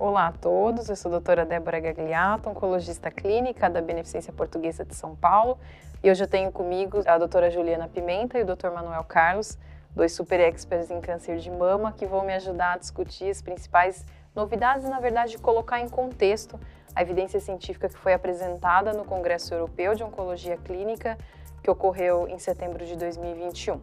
Olá 0.00 0.28
a 0.28 0.32
todos, 0.32 0.88
eu 0.88 0.94
sou 0.94 1.08
a 1.08 1.12
doutora 1.14 1.44
Débora 1.44 1.80
Gagliato, 1.80 2.48
oncologista 2.48 3.10
clínica 3.10 3.68
da 3.68 3.82
Beneficência 3.82 4.32
Portuguesa 4.32 4.84
de 4.84 4.94
São 4.94 5.16
Paulo. 5.16 5.58
E 6.04 6.08
hoje 6.08 6.22
eu 6.22 6.28
tenho 6.28 6.52
comigo 6.52 7.02
a 7.04 7.18
doutora 7.18 7.50
Juliana 7.50 7.88
Pimenta 7.88 8.38
e 8.38 8.42
o 8.42 8.46
doutor 8.46 8.70
Manuel 8.70 9.02
Carlos, 9.02 9.58
dois 9.96 10.12
super 10.12 10.38
experts 10.38 10.88
em 10.88 11.00
câncer 11.00 11.38
de 11.38 11.50
mama, 11.50 11.90
que 11.90 12.06
vão 12.06 12.24
me 12.24 12.32
ajudar 12.34 12.74
a 12.74 12.78
discutir 12.78 13.28
as 13.28 13.42
principais 13.42 14.06
novidades 14.36 14.86
e, 14.86 14.88
na 14.88 15.00
verdade, 15.00 15.36
colocar 15.36 15.80
em 15.80 15.88
contexto 15.88 16.60
a 16.94 17.02
evidência 17.02 17.40
científica 17.40 17.88
que 17.88 17.98
foi 17.98 18.12
apresentada 18.12 18.92
no 18.92 19.04
Congresso 19.04 19.52
Europeu 19.52 19.96
de 19.96 20.04
Oncologia 20.04 20.56
Clínica, 20.58 21.18
que 21.60 21.68
ocorreu 21.68 22.28
em 22.28 22.38
setembro 22.38 22.86
de 22.86 22.94
2021. 22.94 23.80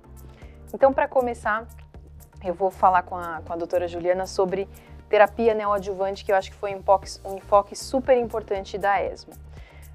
Então, 0.74 0.94
para 0.94 1.10
começar, 1.10 1.68
eu 2.42 2.54
vou 2.54 2.72
falar 2.72 3.02
com 3.02 3.18
a, 3.18 3.42
com 3.46 3.52
a 3.52 3.58
doutora 3.58 3.86
Juliana 3.86 4.26
sobre 4.26 4.70
terapia 5.10 5.54
neoadjuvante, 5.54 6.26
que 6.26 6.32
eu 6.32 6.36
acho 6.36 6.52
que 6.52 6.58
foi 6.58 6.74
um 6.74 6.80
enfoque, 6.80 7.10
um 7.24 7.38
enfoque 7.38 7.76
super 7.76 8.18
importante 8.18 8.78
da 8.78 9.02
ESMO. 9.04 9.34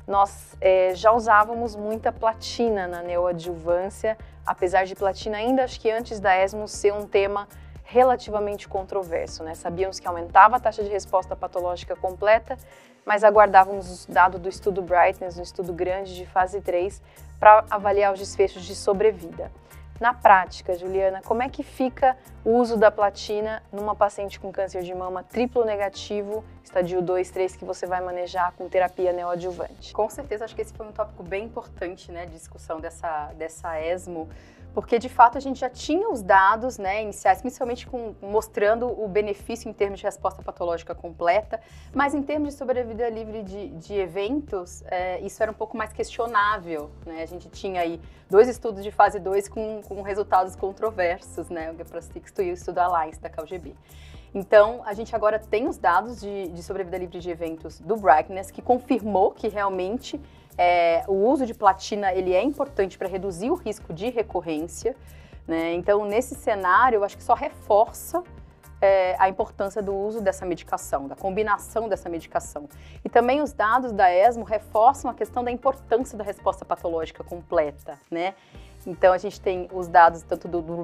Nós 0.07 0.57
é, 0.61 0.95
já 0.95 1.13
usávamos 1.13 1.77
muita 1.77 2.11
platina 2.11 2.87
na 2.89 3.03
neoadjuvância, 3.03 4.19
apesar 4.45 4.85
de 4.85 4.95
platina 4.95 5.37
ainda, 5.37 5.65
acho 5.65 5.81
que 5.81 5.91
antes 5.91 6.19
da 6.19 6.37
ESMO 6.37 6.67
ser 6.67 6.93
um 6.93 7.07
tema 7.07 7.47
relativamente 7.85 8.69
controverso. 8.69 9.43
Né? 9.43 9.55
Sabíamos 9.55 9.99
que 9.99 10.07
aumentava 10.07 10.57
a 10.57 10.61
taxa 10.61 10.83
de 10.83 10.89
resposta 10.89 11.35
patológica 11.35 11.97
completa, 11.97 12.57
mas 13.05 13.25
aguardávamos 13.25 14.05
o 14.05 14.13
dado 14.13 14.39
do 14.39 14.49
estudo 14.49 14.81
Brightness, 14.81 15.39
um 15.39 15.43
estudo 15.43 15.73
grande 15.73 16.15
de 16.15 16.25
fase 16.27 16.61
3, 16.61 17.03
para 17.39 17.65
avaliar 17.71 18.13
os 18.13 18.19
desfechos 18.19 18.65
de 18.65 18.75
sobrevida. 18.75 19.51
Na 20.01 20.15
prática, 20.15 20.75
Juliana, 20.79 21.21
como 21.21 21.43
é 21.43 21.49
que 21.51 21.63
fica 21.63 22.17
o 22.43 22.57
uso 22.57 22.79
da 22.79 22.91
platina 22.91 23.63
numa 23.71 23.95
paciente 23.95 24.41
com 24.41 24.51
câncer 24.51 24.83
de 24.83 24.95
mama 24.95 25.23
triplo 25.23 25.63
negativo, 25.63 26.43
estadio 26.71 27.03
2, 27.03 27.31
3, 27.31 27.57
que 27.57 27.65
você 27.65 27.85
vai 27.85 28.01
manejar 28.01 28.53
com 28.53 28.69
terapia 28.69 29.13
neoadjuvante? 29.13 29.93
Com 29.93 30.09
certeza, 30.09 30.45
acho 30.45 30.55
que 30.55 30.63
esse 30.63 30.73
foi 30.73 30.87
um 30.87 30.93
tópico 30.93 31.23
bem 31.23 31.45
importante, 31.45 32.13
né, 32.13 32.27
de 32.27 32.33
discussão 32.33 32.81
dessa, 32.81 33.33
dessa 33.37 33.81
ESMO, 33.81 34.29
porque 34.73 34.97
de 35.01 35.09
fato 35.09 35.37
a 35.37 35.41
gente 35.41 35.59
já 35.59 35.69
tinha 35.69 36.09
os 36.09 36.23
dados 36.23 36.79
né, 36.79 37.03
iniciais, 37.03 37.41
principalmente 37.41 37.89
com, 37.89 38.15
mostrando 38.23 38.87
o 38.87 39.09
benefício 39.09 39.69
em 39.69 39.73
termos 39.73 39.99
de 39.99 40.07
resposta 40.07 40.45
patológica 40.45 40.95
completa, 40.95 41.61
mas 41.93 42.15
em 42.15 42.23
termos 42.23 42.51
de 42.51 42.55
sobrevida 42.55 43.09
livre 43.09 43.43
de, 43.43 43.71
de 43.71 43.95
eventos, 43.95 44.85
é, 44.87 45.19
isso 45.23 45.43
era 45.43 45.51
um 45.51 45.55
pouco 45.55 45.77
mais 45.77 45.93
questionável. 45.93 46.89
Né? 47.05 47.25
A 47.25 47.27
gente 47.27 47.49
tinha 47.49 47.81
aí 47.81 48.01
dois 48.31 48.47
estudos 48.47 48.85
de 48.85 48.93
fase 48.93 49.19
2 49.19 49.49
com, 49.49 49.83
com 49.83 50.03
resultados 50.03 50.55
controversos, 50.55 51.49
né? 51.49 51.73
o 51.73 51.77
Geprostixto 51.77 52.41
e 52.41 52.53
o 52.53 52.55
estudo 52.55 52.79
Alliance 52.79 53.21
da 53.21 53.29
CalGB. 53.29 53.75
Então, 54.35 54.83
a 54.85 54.95
gente 54.95 55.15
agora 55.15 55.39
tem 55.39 55.67
os 55.67 55.77
dados 55.77 56.21
de, 56.21 56.49
de 56.49 56.63
sobrevida 56.63 56.97
livre 56.97 57.19
de 57.19 57.31
eventos 57.31 57.81
do 57.81 57.97
Brightness, 57.97 58.51
que 58.51 58.63
confirmou 58.63 59.33
que 59.33 59.49
realmente 59.49 60.21
é, 60.57 61.05
o 61.09 61.15
uso 61.15 61.45
de 61.45 61.55
platina 61.55 62.13
ele 62.13 62.33
é 62.33 62.43
importante 62.43 62.97
para 62.97 63.09
reduzir 63.09 63.51
o 63.51 63.55
risco 63.55 63.93
de 63.93 64.09
recorrência. 64.11 64.95
Né? 65.49 65.75
Então, 65.75 66.05
nesse 66.05 66.35
cenário, 66.35 66.99
eu 66.99 67.05
acho 67.05 67.17
que 67.17 67.25
só 67.25 67.35
reforça 67.35 68.23
é, 68.81 69.17
a 69.19 69.29
importância 69.29 69.83
do 69.83 69.95
uso 69.95 70.21
dessa 70.21 70.47
medicação, 70.47 71.09
da 71.09 71.17
combinação 71.17 71.89
dessa 71.89 72.09
medicação. 72.09 72.69
E 73.05 73.09
também 73.09 73.43
os 73.43 73.53
dados 73.53 73.91
da 73.93 74.15
ESMO 74.15 74.45
reforçam 74.45 75.11
a 75.11 75.15
questão 75.15 75.43
da 75.43 75.51
importância 75.51 76.17
da 76.17 76.25
resposta 76.25 76.65
patológica 76.65 77.23
completa, 77.23 77.99
né? 78.11 78.35
Então, 78.87 79.13
a 79.13 79.19
gente 79.19 79.39
tem 79.41 79.69
os 79.73 79.89
dados 79.89 80.23
tanto 80.23 80.49
do, 80.49 80.63
do 80.63 80.83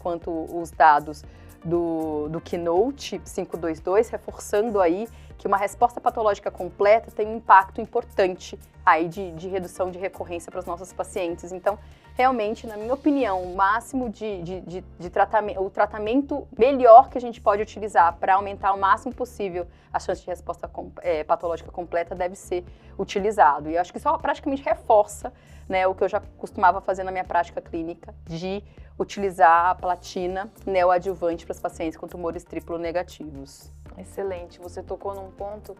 quanto 0.00 0.30
os 0.30 0.70
dados 0.70 1.24
do, 1.64 2.28
do 2.28 2.40
Keynote 2.40 3.18
522, 3.18 4.08
reforçando 4.08 4.80
aí 4.80 5.08
que 5.38 5.46
uma 5.46 5.56
resposta 5.56 6.00
patológica 6.00 6.50
completa 6.50 7.10
tem 7.10 7.26
um 7.26 7.36
impacto 7.36 7.80
importante 7.80 8.58
aí 8.84 9.08
de, 9.08 9.32
de 9.32 9.48
redução 9.48 9.90
de 9.90 9.98
recorrência 9.98 10.50
para 10.50 10.60
os 10.60 10.66
nossos 10.66 10.92
pacientes. 10.92 11.52
Então, 11.52 11.78
realmente, 12.14 12.66
na 12.66 12.76
minha 12.76 12.92
opinião, 12.92 13.42
o 13.42 13.54
máximo 13.54 14.10
de, 14.10 14.42
de, 14.42 14.60
de, 14.60 14.84
de 14.98 15.10
tratamento, 15.10 15.62
o 15.62 15.70
tratamento 15.70 16.46
melhor 16.56 17.08
que 17.08 17.18
a 17.18 17.20
gente 17.20 17.40
pode 17.40 17.62
utilizar 17.62 18.16
para 18.16 18.34
aumentar 18.34 18.72
o 18.72 18.78
máximo 18.78 19.14
possível 19.14 19.66
a 19.92 19.98
chance 19.98 20.20
de 20.20 20.26
resposta 20.26 20.68
com, 20.68 20.90
é, 21.02 21.24
patológica 21.24 21.70
completa 21.70 22.14
deve 22.14 22.36
ser 22.36 22.64
utilizado. 22.98 23.70
E 23.70 23.74
eu 23.74 23.80
acho 23.80 23.92
que 23.92 23.98
isso 23.98 24.18
praticamente 24.18 24.62
reforça 24.62 25.32
né, 25.68 25.86
o 25.86 25.94
que 25.94 26.04
eu 26.04 26.08
já 26.08 26.20
costumava 26.38 26.80
fazer 26.80 27.02
na 27.02 27.10
minha 27.10 27.24
prática 27.24 27.60
clínica 27.60 28.14
de 28.26 28.62
utilizar 28.98 29.70
a 29.70 29.74
platina 29.74 30.52
neoadjuvante 30.66 31.44
para 31.46 31.52
os 31.52 31.60
pacientes 31.60 31.96
com 31.96 32.06
tumores 32.06 32.44
triplo 32.44 32.78
negativos. 32.78 33.72
Excelente. 33.96 34.58
Você 34.60 34.82
tocou 34.82 35.14
num 35.14 35.30
ponto 35.30 35.76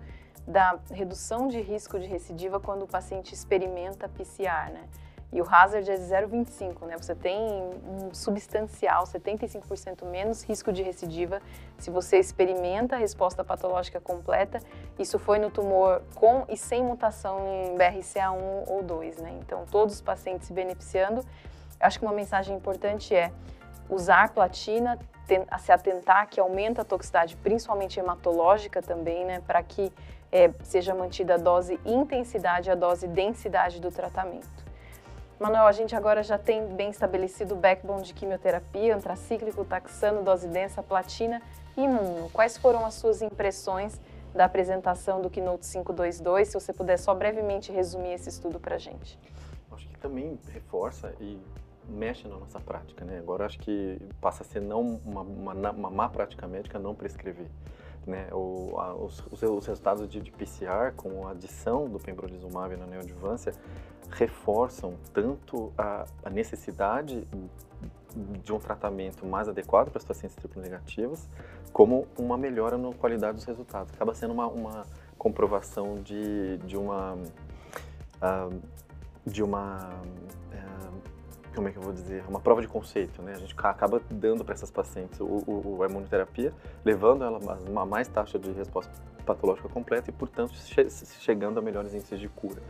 da 0.46 0.78
redução 0.90 1.46
de 1.48 1.60
risco 1.60 1.98
de 1.98 2.06
recidiva 2.06 2.58
quando 2.58 2.82
o 2.82 2.86
paciente 2.86 3.32
experimenta 3.32 4.08
PCR, 4.08 4.72
né? 4.72 4.88
E 5.32 5.40
o 5.40 5.46
hazard 5.48 5.90
é 5.90 5.96
0,25, 5.96 6.84
né? 6.86 6.96
Você 6.98 7.14
tem 7.14 7.40
um 7.40 8.12
substancial, 8.12 9.04
75% 9.04 10.04
menos 10.04 10.42
risco 10.42 10.70
de 10.70 10.82
recidiva 10.82 11.40
se 11.78 11.90
você 11.90 12.18
experimenta 12.18 12.96
a 12.96 12.98
resposta 12.98 13.42
patológica 13.42 13.98
completa. 13.98 14.60
Isso 14.98 15.18
foi 15.18 15.38
no 15.38 15.50
tumor 15.50 16.02
com 16.14 16.44
e 16.50 16.56
sem 16.56 16.84
mutação 16.84 17.40
em 17.48 17.78
BRCA1 17.78 18.64
ou 18.68 18.82
2, 18.82 19.16
né? 19.18 19.32
Então, 19.40 19.64
todos 19.70 19.94
os 19.94 20.00
pacientes 20.02 20.48
se 20.48 20.52
beneficiando. 20.52 21.24
Acho 21.80 21.98
que 21.98 22.04
uma 22.04 22.14
mensagem 22.14 22.54
importante 22.54 23.14
é 23.14 23.32
usar 23.88 24.30
platina, 24.34 24.98
se 25.58 25.72
atentar 25.72 26.28
que 26.28 26.40
aumenta 26.40 26.82
a 26.82 26.84
toxicidade, 26.84 27.36
principalmente 27.36 27.98
hematológica 27.98 28.82
também, 28.82 29.24
né? 29.24 29.40
Para 29.46 29.62
que 29.62 29.90
é, 30.30 30.50
seja 30.62 30.94
mantida 30.94 31.34
a 31.34 31.38
dose 31.38 31.80
intensidade, 31.86 32.70
a 32.70 32.74
dose 32.74 33.06
densidade 33.08 33.80
do 33.80 33.90
tratamento. 33.90 34.61
Manuel, 35.42 35.66
a 35.66 35.72
gente 35.72 35.96
agora 35.96 36.22
já 36.22 36.38
tem 36.38 36.68
bem 36.68 36.90
estabelecido 36.90 37.54
o 37.54 37.56
backbone 37.56 38.04
de 38.04 38.14
quimioterapia, 38.14 38.94
antracíclico, 38.94 39.64
taxano, 39.64 40.22
dose 40.22 40.46
densa, 40.46 40.84
platina 40.84 41.42
e 41.76 41.82
imuno. 41.82 42.30
Quais 42.30 42.56
foram 42.56 42.86
as 42.86 42.94
suas 42.94 43.22
impressões 43.22 44.00
da 44.32 44.44
apresentação 44.44 45.20
do 45.20 45.28
Keynote 45.28 45.66
522? 45.66 46.46
Se 46.46 46.54
você 46.54 46.72
puder 46.72 46.96
só 46.96 47.12
brevemente 47.12 47.72
resumir 47.72 48.12
esse 48.12 48.28
estudo 48.28 48.60
para 48.60 48.76
a 48.76 48.78
gente. 48.78 49.18
Acho 49.72 49.88
que 49.88 49.98
também 49.98 50.38
reforça 50.52 51.12
e 51.20 51.40
mexe 51.88 52.28
na 52.28 52.36
nossa 52.36 52.60
prática, 52.60 53.04
né? 53.04 53.18
Agora 53.18 53.44
acho 53.44 53.58
que 53.58 54.00
passa 54.20 54.44
a 54.44 54.46
ser 54.46 54.60
não 54.60 55.00
uma, 55.04 55.22
uma, 55.22 55.70
uma 55.72 55.90
má 55.90 56.08
prática 56.08 56.46
médica 56.46 56.78
não 56.78 56.94
prescrever. 56.94 57.48
Né, 58.04 58.26
o, 58.32 58.74
a, 58.78 58.94
os, 58.94 59.22
os, 59.30 59.40
resultados 59.40 60.08
de, 60.08 60.20
de, 60.20 60.32
PCR 60.32 60.92
com 60.96 61.24
a 61.28 61.30
adição 61.30 61.88
do 61.88 62.00
pembrolizumab 62.00 62.76
na 62.76 62.84
neoadjuvância 62.84 63.54
reforçam 64.10 64.94
tanto 65.12 65.72
a, 65.78 66.04
a 66.24 66.28
necessidade 66.28 67.24
de 68.42 68.52
um 68.52 68.58
tratamento 68.58 69.24
mais 69.24 69.48
adequado 69.48 69.90
para 69.90 69.98
as 69.98 70.04
pacientes 70.04 70.36
triplo 70.36 70.60
negativas, 70.60 71.28
como 71.72 72.06
uma 72.18 72.36
melhora 72.36 72.76
na 72.76 72.92
qualidade 72.92 73.36
dos 73.36 73.44
resultados. 73.44 73.92
Acaba 73.94 74.14
sendo 74.14 74.34
uma, 74.34 74.48
uma 74.48 74.86
comprovação 75.16 75.94
de, 76.02 76.58
de 76.58 76.76
uma 76.76 77.14
uh, 77.14 78.60
de 79.24 79.42
uma 79.42 79.90
como 81.54 81.68
é 81.68 81.70
que 81.70 81.78
eu 81.78 81.82
vou 81.82 81.92
dizer 81.92 82.24
uma 82.28 82.40
prova 82.40 82.60
de 82.60 82.68
conceito, 82.68 83.22
né? 83.22 83.34
A 83.34 83.38
gente 83.38 83.54
acaba 83.58 84.00
dando 84.10 84.44
para 84.44 84.54
essas 84.54 84.70
pacientes 84.70 85.20
o, 85.20 85.24
o, 85.24 85.82
a 85.82 85.86
imunoterapia, 85.86 86.52
levando 86.84 87.24
ela 87.24 87.38
a 87.38 87.70
uma 87.70 87.86
mais 87.86 88.08
taxa 88.08 88.38
de 88.38 88.50
resposta 88.52 88.92
patológica 89.24 89.68
completa 89.68 90.10
e, 90.10 90.12
portanto, 90.12 90.52
che 90.54 90.88
chegando 91.20 91.58
a 91.58 91.62
melhores 91.62 91.94
índices 91.94 92.18
de 92.18 92.28
cura. 92.28 92.62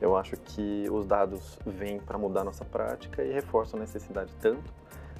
Eu 0.00 0.16
acho 0.16 0.36
que 0.36 0.86
os 0.90 1.06
dados 1.06 1.58
vêm 1.64 1.98
para 1.98 2.18
mudar 2.18 2.42
a 2.42 2.44
nossa 2.44 2.64
prática 2.64 3.22
e 3.22 3.32
reforçam 3.32 3.78
a 3.78 3.82
necessidade 3.82 4.34
tanto 4.40 4.72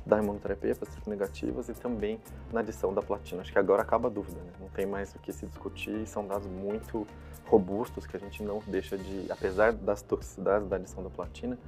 da 0.05 0.19
imunoterapia 0.19 0.75
para 0.75 0.89
as 0.89 1.07
negativas 1.07 1.69
e 1.69 1.73
também 1.73 2.21
na 2.53 2.61
adição 2.61 2.93
da 2.93 3.01
platina. 3.01 3.41
Acho 3.41 3.53
que 3.53 3.59
agora 3.59 3.83
acaba 3.83 4.09
a 4.09 4.11
dúvida, 4.11 4.39
né? 4.41 4.53
não 4.60 4.69
tem 4.69 4.84
mais 4.84 5.15
o 5.15 5.19
que 5.19 5.33
se 5.33 5.47
discutir 5.47 6.07
são 6.07 6.27
dados 6.27 6.47
muito 6.47 7.07
robustos 7.47 8.07
que 8.07 8.17
a 8.17 8.21
gente 8.21 8.43
não 8.43 8.60
deixa 8.67 8.99
de, 8.99 9.31
apesar 9.31 9.72
das 9.72 10.03
toxicidades 10.03 10.69
da 10.69 10.77
adição 10.77 11.03
da 11.03 11.10
platina, 11.10 11.59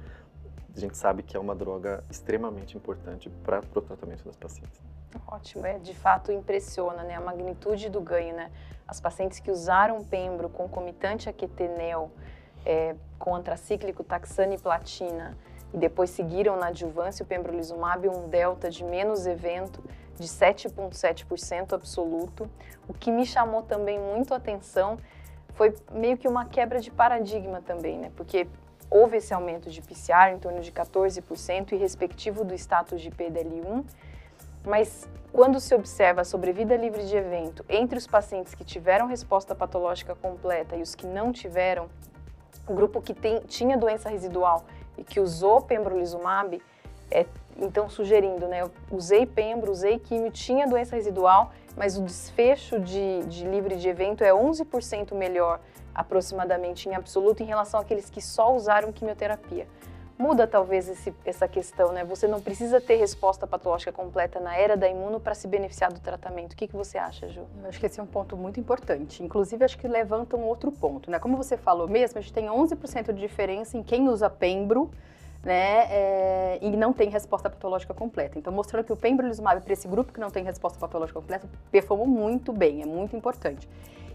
a 0.77 0.79
gente 0.79 0.97
sabe 0.97 1.23
que 1.23 1.35
é 1.35 1.39
uma 1.39 1.55
droga 1.55 2.03
extremamente 2.09 2.77
importante 2.77 3.29
para 3.43 3.61
o 3.75 3.81
tratamento 3.81 4.23
das 4.23 4.35
pacientes. 4.35 4.79
Ótimo, 5.27 5.65
é, 5.65 5.79
de 5.79 5.95
fato 5.95 6.31
impressiona 6.31 7.03
né, 7.03 7.15
a 7.15 7.21
magnitude 7.21 7.89
do 7.89 7.99
ganho. 7.99 8.35
Né? 8.35 8.51
As 8.87 8.99
pacientes 8.99 9.39
que 9.39 9.49
usaram 9.49 10.03
pembro 10.03 10.49
concomitante 10.49 11.27
a 11.27 11.33
quetenel, 11.33 12.11
é, 12.65 12.95
com 13.17 13.35
antracíclico, 13.35 14.03
taxana 14.03 14.53
e 14.53 14.57
platina, 14.57 15.37
e 15.73 15.77
depois 15.77 16.09
seguiram 16.11 16.57
na 16.57 16.67
adjuvância 16.67 17.23
o 17.23 17.25
pembrolizumab, 17.25 18.07
um 18.07 18.29
delta 18.29 18.69
de 18.69 18.83
menos 18.83 19.25
evento 19.25 19.83
de 20.15 20.27
7,7% 20.27 21.73
absoluto. 21.73 22.49
O 22.87 22.93
que 22.93 23.11
me 23.11 23.25
chamou 23.25 23.63
também 23.63 23.99
muito 23.99 24.33
a 24.33 24.37
atenção 24.37 24.97
foi 25.55 25.73
meio 25.91 26.17
que 26.17 26.27
uma 26.27 26.45
quebra 26.45 26.79
de 26.79 26.91
paradigma 26.91 27.61
também, 27.61 27.97
né? 27.97 28.11
Porque 28.15 28.47
houve 28.89 29.17
esse 29.17 29.33
aumento 29.33 29.69
de 29.69 29.81
PCR 29.81 30.31
em 30.33 30.39
torno 30.39 30.61
de 30.61 30.71
14% 30.71 31.71
e 31.73 31.75
respectivo 31.75 32.43
do 32.43 32.53
status 32.53 33.01
de 33.01 33.11
PDL1, 33.11 33.83
Mas 34.65 35.07
quando 35.31 35.59
se 35.59 35.73
observa 35.75 36.21
a 36.21 36.25
sobrevida 36.25 36.75
livre 36.75 37.05
de 37.05 37.15
evento 37.15 37.63
entre 37.69 37.97
os 37.97 38.07
pacientes 38.07 38.53
que 38.53 38.63
tiveram 38.63 39.07
resposta 39.07 39.53
patológica 39.53 40.15
completa 40.15 40.75
e 40.75 40.81
os 40.81 40.95
que 40.95 41.05
não 41.05 41.31
tiveram, 41.31 41.89
o 42.67 42.73
grupo 42.73 43.01
que 43.01 43.13
tem, 43.13 43.39
tinha 43.41 43.77
doença 43.77 44.09
residual 44.09 44.65
e 44.97 45.03
que 45.03 45.19
usou 45.19 45.61
pembrolizumab, 45.61 46.61
é, 47.09 47.25
então 47.57 47.89
sugerindo, 47.89 48.47
né, 48.47 48.61
eu 48.61 48.71
usei 48.91 49.25
pembro, 49.25 49.71
usei 49.71 49.99
químio, 49.99 50.31
tinha 50.31 50.67
doença 50.67 50.95
residual, 50.95 51.51
mas 51.75 51.97
o 51.97 52.01
desfecho 52.01 52.79
de, 52.79 53.23
de 53.27 53.45
livre 53.45 53.77
de 53.77 53.87
evento 53.87 54.23
é 54.23 54.31
11% 54.31 55.13
melhor 55.13 55.59
aproximadamente 55.97 56.87
em 56.87 56.95
absoluto 56.95 57.43
em 57.43 57.45
relação 57.45 57.79
àqueles 57.79 58.09
que 58.09 58.21
só 58.21 58.55
usaram 58.55 58.93
quimioterapia 58.93 59.67
muda 60.17 60.47
talvez 60.47 60.89
esse, 60.89 61.13
essa 61.23 61.47
questão, 61.47 61.91
né? 61.91 62.03
Você 62.03 62.27
não 62.27 62.41
precisa 62.41 62.81
ter 62.81 62.95
resposta 62.95 63.45
patológica 63.45 63.91
completa 63.91 64.39
na 64.39 64.55
era 64.57 64.75
da 64.75 64.89
imuno 64.89 65.19
para 65.19 65.35
se 65.35 65.47
beneficiar 65.47 65.93
do 65.93 65.99
tratamento. 65.99 66.53
O 66.53 66.55
que, 66.55 66.67
que 66.67 66.75
você 66.75 66.97
acha, 66.97 67.29
Ju? 67.29 67.41
Eu 67.61 67.69
acho 67.69 67.79
que 67.79 67.85
esse 67.85 67.99
é 67.99 68.03
um 68.03 68.07
ponto 68.07 68.35
muito 68.35 68.59
importante. 68.59 69.23
Inclusive, 69.23 69.63
acho 69.63 69.77
que 69.77 69.87
levanta 69.87 70.35
um 70.35 70.43
outro 70.43 70.71
ponto, 70.71 71.11
né? 71.11 71.19
Como 71.19 71.37
você 71.37 71.55
falou 71.55 71.87
mesmo, 71.87 72.17
a 72.17 72.21
gente 72.21 72.33
tem 72.33 72.47
11% 72.47 73.13
de 73.13 73.19
diferença 73.19 73.77
em 73.77 73.83
quem 73.83 74.09
usa 74.09 74.29
pembro, 74.29 74.89
né, 75.43 75.85
é, 75.89 76.59
e 76.61 76.75
não 76.75 76.91
tem 76.91 77.09
resposta 77.09 77.49
patológica 77.49 77.93
completa. 77.93 78.37
Então, 78.37 78.51
mostrando 78.51 78.83
que 78.83 78.91
o 78.91 78.97
pembrolizumab 78.97 79.61
para 79.61 79.71
esse 79.71 79.87
grupo 79.87 80.11
que 80.11 80.19
não 80.19 80.29
tem 80.29 80.43
resposta 80.43 80.77
patológica 80.77 81.21
completa 81.21 81.47
performou 81.71 82.07
muito 82.07 82.51
bem, 82.51 82.81
é 82.81 82.85
muito 82.85 83.15
importante. 83.15 83.69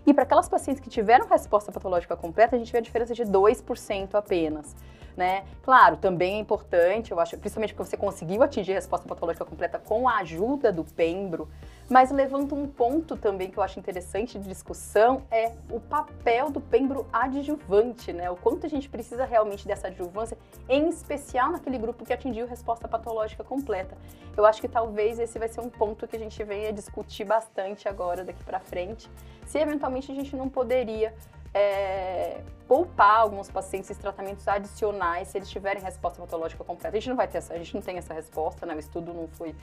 E 0.06 0.12
para 0.12 0.24
aquelas 0.24 0.48
pacientes 0.48 0.80
que 0.80 0.90
tiveram 0.90 1.26
resposta 1.28 1.70
patológica 1.70 2.16
completa, 2.16 2.56
a 2.56 2.58
gente 2.58 2.72
vê 2.72 2.78
a 2.78 2.80
diferença 2.80 3.14
de 3.14 3.24
2% 3.24 4.14
apenas 4.14 4.74
né? 5.16 5.44
Claro, 5.62 5.96
também 5.96 6.36
é 6.36 6.38
importante, 6.38 7.10
eu 7.10 7.20
acho, 7.20 7.36
principalmente 7.38 7.74
porque 7.74 7.88
você 7.88 7.96
conseguiu 7.96 8.42
atingir 8.42 8.72
a 8.72 8.76
resposta 8.76 9.06
patológica 9.06 9.44
completa 9.44 9.78
com 9.78 10.08
a 10.08 10.18
ajuda 10.18 10.72
do 10.72 10.84
pembro, 10.84 11.48
mas 11.92 12.10
levanta 12.10 12.54
um 12.54 12.66
ponto 12.66 13.18
também 13.18 13.50
que 13.50 13.58
eu 13.58 13.62
acho 13.62 13.78
interessante 13.78 14.38
de 14.38 14.48
discussão 14.48 15.24
é 15.30 15.52
o 15.70 15.78
papel 15.78 16.50
do 16.50 16.58
pembro 16.58 17.06
adjuvante, 17.12 18.14
né? 18.14 18.30
O 18.30 18.36
quanto 18.36 18.64
a 18.64 18.68
gente 18.68 18.88
precisa 18.88 19.26
realmente 19.26 19.66
dessa 19.66 19.88
adjuvância, 19.88 20.38
em 20.70 20.88
especial 20.88 21.52
naquele 21.52 21.76
grupo 21.76 22.02
que 22.02 22.10
atingiu 22.10 22.46
resposta 22.46 22.88
patológica 22.88 23.44
completa. 23.44 23.94
Eu 24.34 24.46
acho 24.46 24.58
que 24.58 24.68
talvez 24.68 25.18
esse 25.18 25.38
vai 25.38 25.48
ser 25.48 25.60
um 25.60 25.68
ponto 25.68 26.08
que 26.08 26.16
a 26.16 26.18
gente 26.18 26.42
venha 26.42 26.72
discutir 26.72 27.24
bastante 27.24 27.86
agora 27.86 28.24
daqui 28.24 28.42
para 28.42 28.58
frente, 28.58 29.10
se 29.44 29.58
eventualmente 29.58 30.10
a 30.10 30.14
gente 30.14 30.34
não 30.34 30.48
poderia 30.48 31.14
é, 31.52 32.40
poupar 32.66 33.20
alguns 33.20 33.50
pacientes 33.50 33.90
esses 33.90 34.00
tratamentos 34.00 34.48
adicionais 34.48 35.28
se 35.28 35.36
eles 35.36 35.50
tiverem 35.50 35.82
resposta 35.82 36.18
patológica 36.22 36.64
completa. 36.64 36.96
A 36.96 37.00
gente 37.00 37.10
não 37.10 37.16
vai 37.16 37.28
ter 37.28 37.36
essa, 37.36 37.52
a 37.52 37.58
gente 37.58 37.74
não 37.74 37.82
tem 37.82 37.98
essa 37.98 38.14
resposta, 38.14 38.64
né? 38.64 38.74
O 38.74 38.78
estudo 38.78 39.12
não 39.12 39.28
foi 39.28 39.54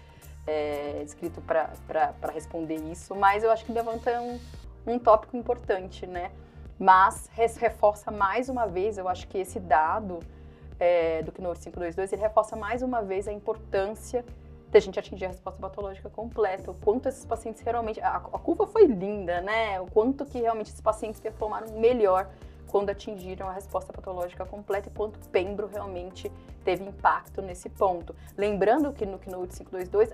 é, 0.50 1.04
escrito 1.04 1.40
para 1.42 2.32
responder 2.34 2.76
isso, 2.76 3.16
mas 3.16 3.44
eu 3.44 3.52
acho 3.52 3.64
que 3.64 3.72
levanta 3.72 4.20
um, 4.20 4.40
um 4.88 4.98
tópico 4.98 5.38
importante, 5.38 6.08
né? 6.08 6.32
Mas 6.80 7.28
reforça 7.58 8.10
mais 8.10 8.50
uma 8.50 8.66
vez, 8.66 8.98
eu 8.98 9.08
acho 9.08 9.28
que 9.28 9.38
esse 9.38 9.60
dado 9.60 10.20
é, 10.80 11.22
do 11.22 11.32
KNOW 11.32 11.54
522, 11.54 12.14
ele 12.14 12.22
reforça 12.22 12.56
mais 12.56 12.82
uma 12.82 13.02
vez 13.04 13.28
a 13.28 13.34
importância 13.34 14.26
da 14.72 14.80
gente 14.80 14.98
atingir 15.00 15.26
a 15.26 15.28
resposta 15.28 15.60
patológica 15.60 16.10
completa, 16.10 16.72
o 16.72 16.76
quanto 16.76 17.08
esses 17.10 17.26
pacientes 17.26 17.62
realmente. 17.62 18.00
A, 18.02 18.16
a 18.16 18.40
curva 18.40 18.66
foi 18.66 18.86
linda, 18.86 19.42
né? 19.42 19.80
O 19.82 19.88
quanto 19.88 20.26
que 20.26 20.40
realmente 20.40 20.68
esses 20.68 20.82
pacientes 20.82 21.20
performaram 21.20 21.80
melhor 21.80 22.30
quando 22.70 22.90
atingiram 22.90 23.48
a 23.48 23.52
resposta 23.52 23.92
patológica 23.92 24.46
completa 24.46 24.88
e 24.88 24.92
quanto 24.92 25.20
Pembro 25.30 25.68
realmente 25.68 26.32
teve 26.64 26.84
impacto 26.84 27.42
nesse 27.42 27.70
ponto. 27.70 28.16
Lembrando 28.38 28.94
que 28.94 29.06
no 29.06 29.18
Keynote 29.18 29.58
522, 29.64 30.14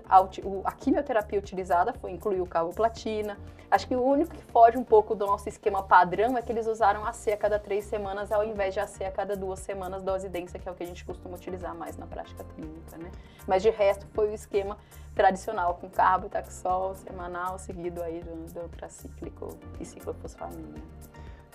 a, 0.64 0.72
quimioterapia 0.72 1.38
utilizada 1.38 1.92
foi 1.92 2.12
incluir 2.12 2.40
o 2.40 2.46
carboplatina. 2.46 3.38
Acho 3.70 3.86
que 3.86 3.96
o 3.96 4.02
único 4.02 4.34
que 4.34 4.42
foge 4.44 4.78
um 4.78 4.84
pouco 4.84 5.14
do 5.14 5.26
nosso 5.26 5.48
esquema 5.48 5.82
padrão 5.82 6.36
é 6.36 6.42
que 6.42 6.50
eles 6.50 6.66
usaram 6.66 7.04
AC 7.04 7.28
a 7.28 7.36
cada 7.36 7.58
três 7.58 7.84
semanas 7.84 8.32
ao 8.32 8.44
invés 8.44 8.72
de 8.72 8.80
AC 8.80 9.02
a 9.02 9.10
cada 9.10 9.36
duas 9.36 9.58
semanas 9.58 10.02
dose 10.02 10.28
densa, 10.28 10.58
que 10.58 10.68
é 10.68 10.72
o 10.72 10.74
que 10.74 10.84
a 10.84 10.86
gente 10.86 11.04
costuma 11.04 11.36
utilizar 11.36 11.74
mais 11.74 11.96
na 11.96 12.06
prática 12.06 12.44
clínica, 12.54 12.96
né? 12.96 13.10
Mas 13.46 13.62
de 13.62 13.70
resto 13.70 14.06
foi 14.14 14.30
o 14.30 14.34
esquema 14.34 14.78
tradicional 15.14 15.74
com 15.74 15.90
carbo, 15.90 16.28
taxol, 16.28 16.94
semanal, 16.94 17.58
seguido 17.58 18.02
aí 18.02 18.20
do, 18.20 18.52
do 18.52 18.68
tracíclico 18.68 19.58
e 19.80 19.84
ciclofosfamina 19.84 20.80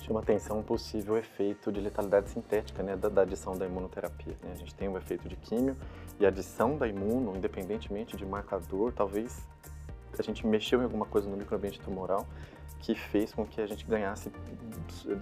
chama 0.06 0.20
atenção 0.20 0.60
um 0.60 0.64
possível 0.64 1.18
efeito 1.18 1.72
de 1.72 1.80
letalidade 1.80 2.30
sintética 2.30 2.82
né, 2.84 2.96
da, 2.96 3.10
da 3.10 3.22
adição 3.22 3.58
da 3.58 3.66
imunoterapia. 3.66 4.36
Né? 4.42 4.52
A 4.54 4.56
gente 4.56 4.74
tem 4.74 4.88
o 4.90 4.98
efeito 4.98 5.28
de 5.30 5.36
químio 5.36 5.76
e 6.20 6.26
a 6.26 6.30
adição 6.30 6.78
da 6.78 6.88
imuno, 6.88 7.36
independentemente 7.36 8.18
de 8.18 8.26
marcador, 8.26 8.92
talvez 8.94 9.48
a 10.18 10.22
gente 10.22 10.46
mexeu 10.46 10.82
em 10.82 10.84
alguma 10.84 11.06
coisa 11.06 11.30
no 11.30 11.38
microambiente 11.38 11.80
tumoral 11.80 12.26
que 12.80 12.96
fez 12.96 13.32
com 13.34 13.46
que 13.46 13.62
a 13.62 13.68
gente 13.68 13.86
ganhasse 13.86 14.32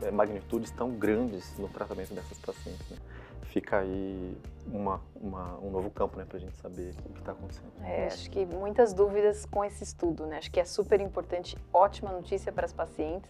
é, 0.04 0.12
magnitudes 0.12 0.72
tão 0.72 0.92
grandes 0.92 1.58
no 1.58 1.68
tratamento 1.68 2.14
dessas 2.14 2.40
pacientes. 2.40 2.90
Né? 2.90 2.98
Fica 3.44 3.80
aí 3.80 4.38
uma, 4.72 5.02
uma, 5.16 5.58
um 5.60 5.70
novo 5.70 5.90
campo 5.90 6.18
né, 6.18 6.24
para 6.24 6.38
a 6.38 6.40
gente 6.40 6.56
saber 6.62 6.94
o 7.06 7.14
que 7.14 7.20
está 7.20 7.34
acontecendo. 7.34 7.72
É, 7.84 8.08
acho 8.08 8.30
que 8.30 8.46
muitas 8.46 8.94
dúvidas 8.94 9.46
com 9.46 9.66
esse 9.66 9.84
estudo. 9.84 10.26
Né? 10.26 10.38
Acho 10.38 10.52
que 10.52 10.60
é 10.60 10.66
super 10.66 11.02
importante, 11.02 11.58
ótima 11.74 12.12
notícia 12.12 12.52
para 12.52 12.66
as 12.66 12.72
pacientes 12.72 13.30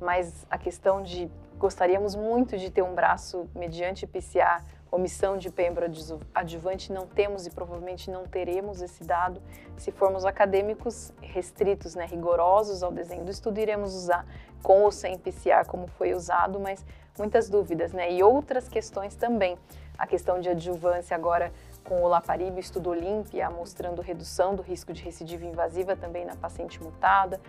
mas 0.00 0.46
a 0.50 0.58
questão 0.58 1.02
de 1.02 1.30
gostaríamos 1.58 2.14
muito 2.14 2.56
de 2.56 2.70
ter 2.70 2.82
um 2.82 2.94
braço 2.94 3.48
mediante 3.54 4.06
PCA, 4.06 4.64
omissão 4.90 5.36
de 5.36 5.50
pembro 5.50 5.86
adjuvante, 6.34 6.92
não 6.92 7.06
temos 7.06 7.46
e 7.46 7.50
provavelmente 7.50 8.10
não 8.10 8.26
teremos 8.26 8.82
esse 8.82 9.04
dado. 9.04 9.40
Se 9.76 9.92
formos 9.92 10.24
acadêmicos 10.24 11.12
restritos, 11.20 11.94
né, 11.94 12.06
rigorosos 12.06 12.82
ao 12.82 12.90
desenho 12.90 13.24
do 13.24 13.30
estudo, 13.30 13.60
iremos 13.60 13.94
usar 13.94 14.26
com 14.62 14.82
ou 14.82 14.90
sem 14.90 15.16
PCA 15.18 15.64
como 15.64 15.86
foi 15.86 16.12
usado, 16.12 16.58
mas 16.58 16.84
muitas 17.18 17.48
dúvidas, 17.48 17.92
né? 17.92 18.12
E 18.12 18.22
outras 18.22 18.68
questões 18.68 19.14
também. 19.14 19.56
A 19.96 20.06
questão 20.06 20.40
de 20.40 20.48
adjuvância 20.48 21.14
agora 21.14 21.52
com 21.90 22.04
o 22.04 22.06
Laparib, 22.06 22.56
estudo 22.56 22.90
Olímpia, 22.90 23.50
mostrando 23.50 24.00
redução 24.00 24.54
do 24.54 24.62
risco 24.62 24.92
de 24.92 25.02
recidiva 25.02 25.44
invasiva 25.44 25.96
também 25.96 26.24
na 26.24 26.36
paciente 26.36 26.80
mutada. 26.80 27.40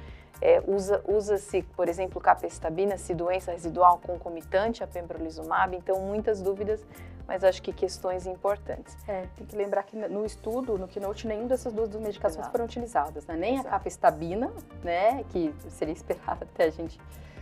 É, 0.42 0.64
usa, 0.66 1.00
usa-se, 1.08 1.62
por 1.76 1.88
exemplo, 1.88 2.20
capestabina, 2.20 2.98
se 2.98 3.14
doença 3.14 3.52
residual 3.52 4.00
concomitante 4.00 4.84
a 4.84 4.88
pembrolizumab, 4.88 5.76
então 5.76 6.00
muitas 6.00 6.42
dúvidas, 6.42 6.84
mas 7.28 7.44
acho 7.44 7.62
que 7.62 7.72
questões 7.72 8.26
importantes. 8.26 8.98
É, 9.08 9.28
tem 9.36 9.46
que 9.46 9.56
lembrar 9.56 9.84
que 9.84 9.96
no 9.96 10.26
estudo, 10.26 10.76
no 10.76 10.88
Keynote, 10.88 11.28
nenhuma 11.28 11.50
dessas 11.50 11.72
duas 11.72 11.90
medicações 11.90 12.40
Exato. 12.40 12.52
foram 12.52 12.66
utilizadas, 12.66 13.28
né? 13.28 13.36
Nem 13.36 13.54
Exato. 13.54 13.68
a 13.68 13.72
capestabina, 13.72 14.52
né, 14.84 15.24
que 15.30 15.54
seria 15.70 15.94
esperado 15.94 16.46
até 16.52 16.64
a 16.64 16.72
gente 16.72 17.00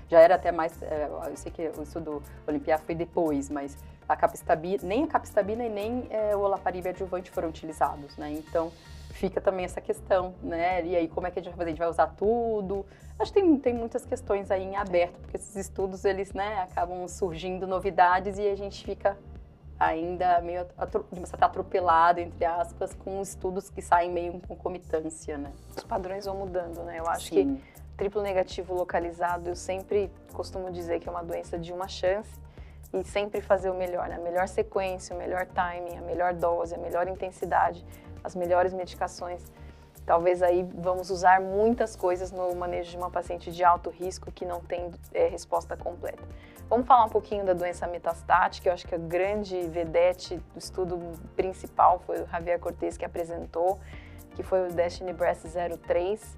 já 0.09 0.19
era 0.19 0.35
até 0.35 0.51
mais, 0.51 0.81
é, 0.81 1.07
eu 1.27 1.37
sei 1.37 1.51
que 1.51 1.61
o 1.77 1.83
estudo 1.83 2.21
Olimpiar 2.47 2.79
foi 2.79 2.95
depois, 2.95 3.49
mas 3.49 3.77
a 4.07 4.15
capestabina, 4.15 4.83
nem 4.83 5.03
a 5.03 5.07
capestabina 5.07 5.63
e 5.63 5.69
nem 5.69 6.07
é, 6.09 6.35
o 6.35 6.39
olaparib 6.39 6.87
adjuvante 6.87 7.29
foram 7.29 7.49
utilizados, 7.49 8.17
né? 8.17 8.31
Então, 8.31 8.71
fica 9.11 9.39
também 9.39 9.65
essa 9.65 9.79
questão, 9.79 10.33
né? 10.41 10.83
E 10.83 10.95
aí, 10.95 11.07
como 11.07 11.27
é 11.27 11.31
que 11.31 11.39
a 11.39 11.41
gente 11.43 11.51
vai 11.51 11.57
fazer? 11.59 11.69
A 11.69 11.71
gente 11.73 11.79
vai 11.79 11.89
usar 11.89 12.07
tudo? 12.07 12.85
Acho 13.19 13.31
que 13.31 13.39
tem, 13.39 13.57
tem 13.57 13.73
muitas 13.73 14.05
questões 14.05 14.49
aí 14.49 14.63
em 14.63 14.75
aberto, 14.77 15.19
porque 15.19 15.37
esses 15.37 15.55
estudos, 15.55 16.05
eles, 16.05 16.33
né, 16.33 16.61
acabam 16.61 17.07
surgindo 17.07 17.67
novidades 17.67 18.39
e 18.39 18.47
a 18.47 18.55
gente 18.55 18.83
fica 18.83 19.17
ainda 19.79 20.41
meio 20.41 20.65
de 20.65 21.27
certa 21.27 21.45
atropelado, 21.45 22.19
entre 22.19 22.43
aspas, 22.45 22.93
com 22.93 23.21
estudos 23.21 23.69
que 23.69 23.81
saem 23.81 24.11
meio 24.11 24.33
em 24.33 24.39
concomitância, 24.39 25.37
né? 25.37 25.51
Os 25.75 25.83
padrões 25.83 26.25
vão 26.25 26.35
mudando, 26.35 26.83
né? 26.83 26.99
Eu 26.99 27.07
acho 27.07 27.27
Sim. 27.27 27.55
que 27.55 27.78
triplo 27.99 28.21
negativo 28.21 28.73
localizado, 28.73 29.49
eu 29.49 29.55
sempre 29.55 30.11
costumo 30.33 30.71
dizer 30.71 30.99
que 30.99 31.07
é 31.07 31.11
uma 31.11 31.23
doença 31.23 31.59
de 31.59 31.71
uma 31.71 31.87
chance 31.87 32.31
e 32.93 33.03
sempre 33.03 33.41
fazer 33.41 33.69
o 33.69 33.75
melhor, 33.75 34.07
né? 34.07 34.15
A 34.15 34.19
melhor 34.19 34.47
sequência, 34.47 35.15
o 35.15 35.19
melhor 35.19 35.45
timing, 35.45 35.97
a 35.97 36.01
melhor 36.01 36.33
dose, 36.33 36.73
a 36.73 36.77
melhor 36.77 37.07
intensidade 37.07 37.85
as 38.23 38.35
melhores 38.35 38.73
medicações. 38.73 39.43
Talvez 40.05 40.41
aí 40.41 40.67
vamos 40.75 41.09
usar 41.09 41.39
muitas 41.39 41.95
coisas 41.95 42.31
no 42.31 42.55
manejo 42.55 42.89
de 42.91 42.97
uma 42.97 43.11
paciente 43.11 43.51
de 43.51 43.63
alto 43.63 43.89
risco 43.89 44.31
que 44.31 44.45
não 44.45 44.59
tem 44.59 44.91
é, 45.13 45.27
resposta 45.27 45.77
completa. 45.77 46.23
Vamos 46.67 46.87
falar 46.87 47.05
um 47.05 47.09
pouquinho 47.09 47.45
da 47.45 47.53
doença 47.53 47.87
metastática, 47.87 48.69
eu 48.69 48.73
acho 48.73 48.87
que 48.87 48.95
a 48.95 48.97
grande 48.97 49.61
vedete 49.67 50.37
do 50.53 50.59
estudo 50.59 50.99
principal 51.35 51.99
foi 51.99 52.21
o 52.21 52.27
Javier 52.27 52.59
Cortez 52.59 52.97
que 52.97 53.05
apresentou, 53.05 53.79
que 54.35 54.43
foi 54.43 54.67
o 54.67 54.71
Destiny 54.71 55.13
Breast 55.13 55.45
03. 55.85 56.37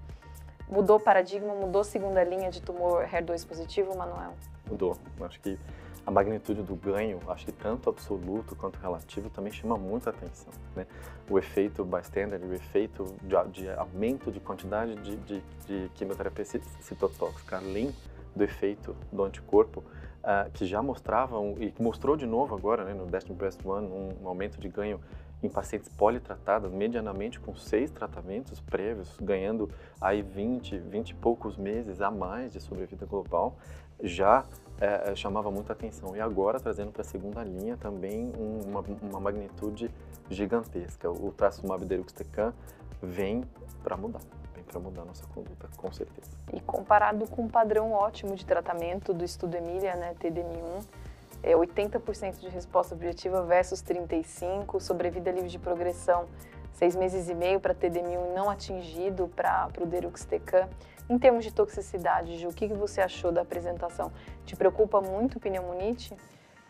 Mudou 0.71 0.97
paradigma, 0.97 1.53
mudou 1.53 1.83
segunda 1.83 2.23
linha 2.23 2.49
de 2.49 2.61
tumor 2.61 3.05
HER2 3.05 3.45
positivo, 3.45 3.93
Manuel? 3.97 4.31
Mudou. 4.65 4.97
Acho 5.19 5.37
que 5.41 5.59
a 6.05 6.09
magnitude 6.09 6.63
do 6.63 6.77
ganho, 6.77 7.19
acho 7.27 7.45
que 7.45 7.51
tanto 7.51 7.89
absoluto 7.89 8.55
quanto 8.55 8.79
relativo, 8.79 9.29
também 9.29 9.51
chama 9.51 9.77
muita 9.77 10.11
atenção. 10.11 10.53
Né? 10.73 10.87
O 11.29 11.37
efeito 11.37 11.83
bystander, 11.83 12.39
o 12.41 12.53
efeito 12.53 13.03
de, 13.21 13.35
de 13.51 13.69
aumento 13.69 14.31
de 14.31 14.39
quantidade 14.39 14.95
de, 14.95 15.17
de, 15.17 15.43
de, 15.67 15.89
quimioterapia 15.93 16.45
citotóxica, 16.79 17.57
além 17.57 17.93
do 18.33 18.41
efeito 18.41 18.95
do 19.11 19.25
anticorpo, 19.25 19.81
uh, 19.81 20.49
que 20.53 20.65
já 20.65 20.81
mostrava, 20.81 21.35
e 21.59 21.73
mostrou 21.79 22.15
de 22.15 22.25
novo 22.25 22.55
agora, 22.55 22.85
né, 22.85 22.93
no 22.93 23.07
Destiny 23.07 23.37
Breast 23.37 23.59
One, 23.65 23.87
um, 23.87 24.23
um 24.23 24.27
aumento 24.29 24.57
de 24.57 24.69
ganho 24.69 25.01
em 25.43 25.49
pacientes 25.49 25.89
politratadas, 25.89 26.71
medianamente 26.71 27.39
com 27.39 27.55
seis 27.55 27.89
tratamentos 27.91 28.59
prévios, 28.61 29.15
ganhando 29.21 29.69
aí 29.99 30.21
20, 30.21 30.77
20 30.77 31.09
e 31.09 31.13
poucos 31.15 31.57
meses 31.57 32.01
a 32.01 32.11
mais 32.11 32.53
de 32.53 32.59
sobrevida 32.59 33.05
global, 33.05 33.55
já 34.01 34.45
é, 34.79 35.15
chamava 35.15 35.51
muita 35.51 35.73
atenção. 35.73 36.15
E 36.15 36.21
agora, 36.21 36.59
trazendo 36.59 36.91
para 36.91 37.01
a 37.01 37.05
segunda 37.05 37.43
linha, 37.43 37.77
também 37.77 38.31
uma, 38.65 38.83
uma 39.01 39.19
magnitude 39.19 39.91
gigantesca. 40.29 41.09
O 41.09 41.31
trastuzumab 41.31 41.85
deruxtecan 41.85 42.53
vem 43.01 43.43
para 43.83 43.97
mudar 43.97 44.21
para 44.71 44.79
mudar 44.79 45.03
nossa 45.03 45.25
conduta, 45.27 45.67
com 45.75 45.91
certeza. 45.91 46.31
E 46.53 46.61
comparado 46.61 47.27
com 47.27 47.45
o 47.45 47.49
padrão 47.49 47.91
ótimo 47.91 48.35
de 48.35 48.45
tratamento 48.45 49.13
do 49.13 49.25
estudo 49.25 49.55
Emília, 49.55 49.95
né, 49.95 50.15
TDM1, 50.19 50.85
é 51.43 51.53
80% 51.53 52.39
de 52.39 52.49
resposta 52.49 52.93
objetiva 52.95 53.43
versus 53.43 53.81
35%, 53.81 54.79
sobrevida 54.79 55.31
livre 55.31 55.49
de 55.49 55.59
progressão, 55.59 56.27
seis 56.73 56.95
meses 56.95 57.29
e 57.29 57.35
meio 57.35 57.59
para 57.59 57.75
TDM1 57.75 58.33
não 58.33 58.49
atingido 58.49 59.27
para 59.35 59.69
o 59.79 59.85
Deruxtecan. 59.85 60.67
Em 61.09 61.19
termos 61.19 61.43
de 61.43 61.53
toxicidade, 61.53 62.37
Ju, 62.37 62.49
o 62.49 62.53
que, 62.53 62.67
que 62.67 62.73
você 62.73 63.01
achou 63.01 63.31
da 63.31 63.41
apresentação? 63.41 64.11
Te 64.45 64.55
preocupa 64.55 65.01
muito 65.01 65.39
pneumonite? 65.39 66.15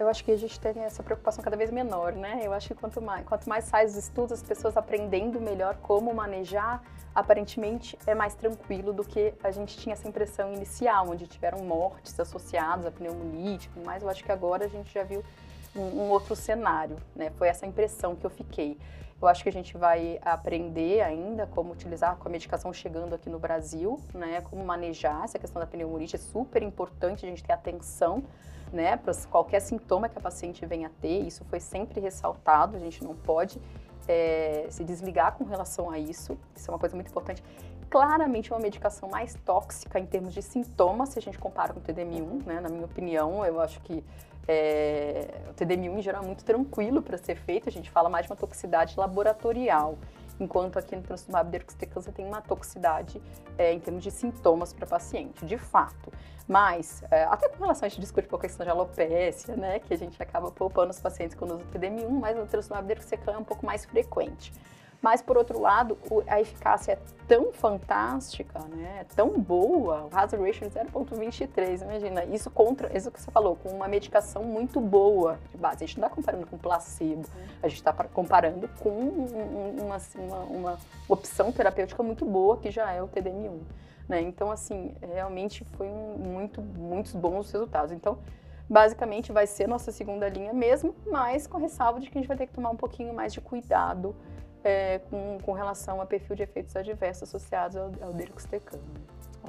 Eu 0.01 0.09
acho 0.09 0.23
que 0.23 0.31
a 0.31 0.37
gente 0.37 0.59
tem 0.59 0.83
essa 0.83 1.03
preocupação 1.03 1.43
cada 1.43 1.55
vez 1.55 1.69
menor, 1.69 2.13
né? 2.13 2.41
Eu 2.43 2.53
acho 2.53 2.69
que 2.69 2.73
quanto 2.73 3.01
mais, 3.01 3.25
quanto 3.25 3.47
mais 3.47 3.65
sai 3.65 3.85
os 3.85 3.95
estudos, 3.95 4.31
as 4.33 4.43
pessoas 4.43 4.75
aprendendo 4.75 5.39
melhor 5.39 5.75
como 5.81 6.13
manejar, 6.13 6.83
aparentemente 7.13 7.97
é 8.07 8.15
mais 8.15 8.33
tranquilo 8.33 8.93
do 8.93 9.03
que 9.03 9.33
a 9.43 9.51
gente 9.51 9.77
tinha 9.77 9.93
essa 9.93 10.07
impressão 10.07 10.53
inicial, 10.53 11.09
onde 11.09 11.27
tiveram 11.27 11.59
mortes 11.59 12.19
associadas 12.19 12.85
a 12.85 12.91
pneumonia 12.91 13.59
e 13.75 13.79
mas 13.85 14.01
eu 14.01 14.09
acho 14.09 14.23
que 14.23 14.31
agora 14.31 14.65
a 14.65 14.67
gente 14.67 14.91
já 14.93 15.03
viu 15.03 15.23
um, 15.75 15.81
um 15.81 16.09
outro 16.09 16.35
cenário, 16.35 16.97
né? 17.15 17.31
Foi 17.37 17.47
essa 17.47 17.65
impressão 17.65 18.15
que 18.15 18.25
eu 18.25 18.29
fiquei. 18.29 18.77
Eu 19.21 19.27
acho 19.27 19.43
que 19.43 19.49
a 19.49 19.53
gente 19.53 19.77
vai 19.77 20.19
aprender 20.23 21.01
ainda 21.01 21.45
como 21.45 21.73
utilizar 21.73 22.15
com 22.17 22.27
a 22.27 22.31
medicação 22.31 22.73
chegando 22.73 23.13
aqui 23.13 23.29
no 23.29 23.37
Brasil, 23.37 23.99
né? 24.15 24.41
Como 24.41 24.65
manejar 24.65 25.25
essa 25.25 25.37
questão 25.37 25.59
da 25.59 25.67
pneumonite 25.67 26.15
é 26.15 26.19
super 26.19 26.63
importante 26.63 27.23
a 27.23 27.29
gente 27.29 27.43
ter 27.43 27.53
atenção 27.53 28.23
né, 28.71 28.97
para 28.97 29.13
qualquer 29.29 29.59
sintoma 29.59 30.07
que 30.09 30.17
a 30.17 30.21
paciente 30.21 30.65
venha 30.65 30.87
a 30.87 30.91
ter, 31.01 31.19
isso 31.19 31.43
foi 31.45 31.59
sempre 31.59 31.99
ressaltado, 31.99 32.77
a 32.77 32.79
gente 32.79 33.03
não 33.03 33.15
pode 33.15 33.61
é, 34.07 34.65
se 34.69 34.83
desligar 34.83 35.33
com 35.33 35.43
relação 35.43 35.89
a 35.89 35.99
isso, 35.99 36.37
isso 36.55 36.69
é 36.69 36.73
uma 36.73 36.79
coisa 36.79 36.95
muito 36.95 37.09
importante. 37.09 37.43
Claramente 37.89 38.51
uma 38.51 38.59
medicação 38.59 39.09
mais 39.09 39.35
tóxica 39.45 39.99
em 39.99 40.05
termos 40.05 40.33
de 40.33 40.41
sintomas, 40.41 41.09
se 41.09 41.19
a 41.19 41.21
gente 41.21 41.37
compara 41.37 41.73
com 41.73 41.79
o 41.79 41.83
TDM1, 41.83 42.45
né, 42.45 42.59
na 42.59 42.69
minha 42.69 42.85
opinião, 42.85 43.45
eu 43.45 43.59
acho 43.59 43.81
que 43.81 44.03
é, 44.47 45.27
o 45.49 45.53
TDM1 45.53 45.99
em 45.99 46.01
geral 46.01 46.23
é 46.23 46.25
muito 46.25 46.43
tranquilo 46.43 47.01
para 47.01 47.17
ser 47.17 47.35
feito, 47.35 47.69
a 47.69 47.71
gente 47.71 47.89
fala 47.91 48.09
mais 48.09 48.25
de 48.25 48.31
uma 48.31 48.37
toxicidade 48.37 48.95
laboratorial 48.97 49.97
enquanto 50.43 50.77
aqui 50.77 50.95
no 50.95 51.01
deruxtecan 51.45 52.01
você 52.01 52.11
tem 52.11 52.25
uma 52.25 52.41
toxicidade 52.41 53.21
é, 53.57 53.73
em 53.73 53.79
termos 53.79 54.03
de 54.03 54.11
sintomas 54.11 54.73
para 54.73 54.85
paciente, 54.87 55.45
de 55.45 55.57
fato. 55.57 56.11
Mas, 56.47 57.03
é, 57.11 57.23
até 57.23 57.47
com 57.47 57.63
relação 57.63 57.85
a 57.85 57.89
gente 57.89 58.01
discute 58.01 58.27
um 58.27 58.29
pouco 58.29 58.45
a 58.45 58.49
questão 58.49 58.65
de 58.65 58.71
alopécia, 58.71 59.55
né, 59.55 59.79
que 59.79 59.93
a 59.93 59.97
gente 59.97 60.21
acaba 60.21 60.51
poupando 60.51 60.91
os 60.91 60.99
pacientes 60.99 61.35
quando 61.35 61.55
usa 61.55 61.65
TDM1, 61.73 62.09
mas 62.09 62.35
no 62.35 62.45
transtorno 62.45 62.83
deruxtecan 62.83 63.33
é 63.33 63.37
um 63.37 63.43
pouco 63.43 63.65
mais 63.65 63.85
frequente. 63.85 64.51
Mas, 65.01 65.21
por 65.21 65.35
outro 65.35 65.59
lado, 65.59 65.97
a 66.27 66.39
eficácia 66.39 66.91
é 66.91 66.99
tão 67.27 67.51
fantástica, 67.51 68.59
né? 68.59 68.99
é 69.01 69.03
tão 69.15 69.39
boa, 69.39 70.03
o 70.03 70.15
hazard 70.15 70.45
ratio 70.45 70.67
é 70.67 70.69
0,23, 70.69 71.81
imagina, 71.81 72.25
isso 72.25 72.51
contra, 72.51 72.95
isso 72.95 73.09
que 73.09 73.19
você 73.19 73.31
falou, 73.31 73.55
com 73.55 73.69
uma 73.69 73.87
medicação 73.87 74.43
muito 74.43 74.79
boa 74.79 75.39
de 75.49 75.57
base. 75.57 75.83
A 75.83 75.87
gente 75.87 75.99
não 75.99 76.07
está 76.07 76.15
comparando 76.15 76.45
com 76.45 76.57
placebo, 76.57 77.25
a 77.63 77.67
gente 77.67 77.77
está 77.77 77.91
comparando 77.93 78.69
com 78.79 78.89
uma, 78.89 79.97
uma, 80.15 80.39
uma 80.43 80.79
opção 81.09 81.51
terapêutica 81.51 82.03
muito 82.03 82.23
boa, 82.23 82.57
que 82.57 82.69
já 82.69 82.91
é 82.91 83.01
o 83.01 83.07
TDM1. 83.07 83.59
Né? 84.07 84.21
Então, 84.21 84.51
assim, 84.51 84.93
realmente 85.01 85.65
foi 85.77 85.87
um, 85.87 86.17
muito, 86.17 86.61
muitos 86.61 87.13
bons 87.13 87.49
resultados. 87.51 87.91
Então, 87.91 88.19
basicamente 88.69 89.31
vai 89.31 89.47
ser 89.47 89.67
nossa 89.67 89.91
segunda 89.91 90.29
linha 90.29 90.53
mesmo, 90.53 90.93
mas 91.09 91.47
com 91.47 91.57
ressalva 91.57 91.99
de 91.99 92.09
que 92.09 92.17
a 92.17 92.21
gente 92.21 92.27
vai 92.27 92.37
ter 92.37 92.45
que 92.45 92.53
tomar 92.53 92.69
um 92.69 92.75
pouquinho 92.75 93.13
mais 93.13 93.33
de 93.33 93.41
cuidado 93.41 94.15
é, 94.63 94.99
com, 95.09 95.37
com, 95.43 95.51
relação 95.51 96.01
a 96.01 96.05
perfil 96.05 96.35
de 96.35 96.43
efeitos 96.43 96.75
adversos 96.75 97.23
associados 97.23 97.77
ao, 97.77 97.91
ao 98.01 98.13
deruxtecan. 98.13 98.79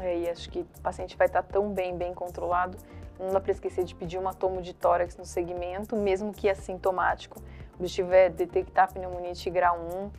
É, 0.00 0.19
e 0.19 0.28
acho 0.28 0.49
que 0.50 0.61
o 0.61 0.81
paciente 0.83 1.16
vai 1.16 1.26
estar 1.26 1.42
tão 1.42 1.71
bem, 1.71 1.97
bem 1.97 2.14
controlado, 2.14 2.78
não 3.19 3.31
dá 3.31 3.40
para 3.40 3.52
esquecer 3.52 3.85
de 3.85 3.95
pedir 3.95 4.19
uma 4.19 4.33
tomo 4.33 4.62
de 4.62 4.75
tórax 4.75 5.16
no 5.16 5.25
segmento, 5.25 5.95
mesmo 5.97 6.33
que 6.33 6.49
assintomático. 6.49 7.40
O 7.73 7.76
objetivo 7.76 8.12
é 8.12 8.28
detectar 8.28 8.92
pneumonite 8.92 9.49
grau 9.50 9.78
1. 9.78 10.11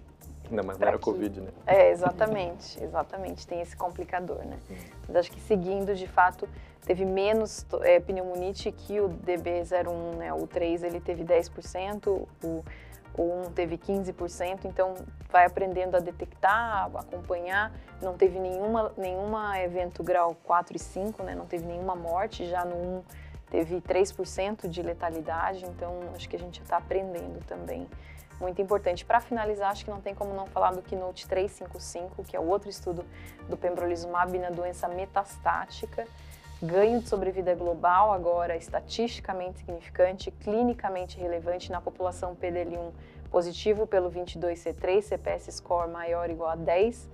Ainda 0.49 0.63
mais 0.63 0.77
na 0.77 0.87
era 0.87 0.99
Covid, 0.99 1.41
né? 1.41 1.49
É, 1.65 1.89
exatamente, 1.89 2.81
exatamente, 2.83 3.47
tem 3.47 3.61
esse 3.61 3.75
complicador, 3.75 4.45
né? 4.45 4.57
Hum. 4.69 4.75
Mas 5.07 5.15
acho 5.17 5.31
que 5.31 5.41
seguindo, 5.41 5.95
de 5.95 6.07
fato, 6.07 6.47
teve 6.85 7.05
menos 7.05 7.65
é, 7.81 7.99
pneumonite 7.99 8.71
que 8.71 8.99
o 8.99 9.09
DB01, 9.09 10.15
né? 10.17 10.33
O 10.33 10.45
3 10.45 10.83
ele 10.83 10.99
teve 10.99 11.23
10%, 11.23 12.07
o 12.43 12.63
um 13.21 13.51
teve 13.51 13.77
15%, 13.77 14.65
então 14.65 14.95
vai 15.29 15.45
aprendendo 15.45 15.95
a 15.95 15.99
detectar, 15.99 16.89
a 16.93 16.99
acompanhar. 16.99 17.71
Não 18.01 18.15
teve 18.15 18.39
nenhuma, 18.39 18.91
nenhuma 18.97 19.59
evento 19.59 20.03
grau 20.03 20.35
4 20.43 20.75
e 20.75 20.79
5, 20.79 21.23
né? 21.23 21.35
não 21.35 21.45
teve 21.45 21.65
nenhuma 21.65 21.95
morte, 21.95 22.45
já 22.45 22.65
no 22.65 22.75
1 22.75 23.03
teve 23.49 23.81
3% 23.81 24.67
de 24.67 24.81
letalidade, 24.81 25.63
então 25.65 25.99
acho 26.15 26.27
que 26.27 26.35
a 26.35 26.39
gente 26.39 26.61
está 26.61 26.77
aprendendo 26.77 27.43
também. 27.45 27.87
Muito 28.39 28.61
importante. 28.61 29.05
Para 29.05 29.21
finalizar, 29.21 29.71
acho 29.71 29.85
que 29.85 29.91
não 29.91 30.01
tem 30.01 30.15
como 30.15 30.33
não 30.33 30.47
falar 30.47 30.71
do 30.71 30.81
Keynote 30.81 31.27
355, 31.27 32.23
que 32.23 32.35
é 32.35 32.39
o 32.39 32.47
outro 32.47 32.69
estudo 32.69 33.05
do 33.47 33.55
pembrolizumab 33.55 34.37
na 34.39 34.49
doença 34.49 34.87
metastática 34.87 36.07
ganho 36.63 37.01
de 37.01 37.09
sobrevida 37.09 37.53
global 37.53 38.13
agora 38.13 38.55
estatisticamente 38.55 39.59
significante, 39.59 40.31
clinicamente 40.31 41.19
relevante 41.19 41.69
na 41.69 41.81
população 41.81 42.35
PDL1 42.35 42.91
positivo 43.29 43.85
pelo 43.85 44.09
22C3, 44.09 45.01
CPS 45.01 45.51
score 45.51 45.89
maior 45.89 46.27
ou 46.27 46.31
igual 46.31 46.51
a 46.51 46.55
10. 46.55 47.09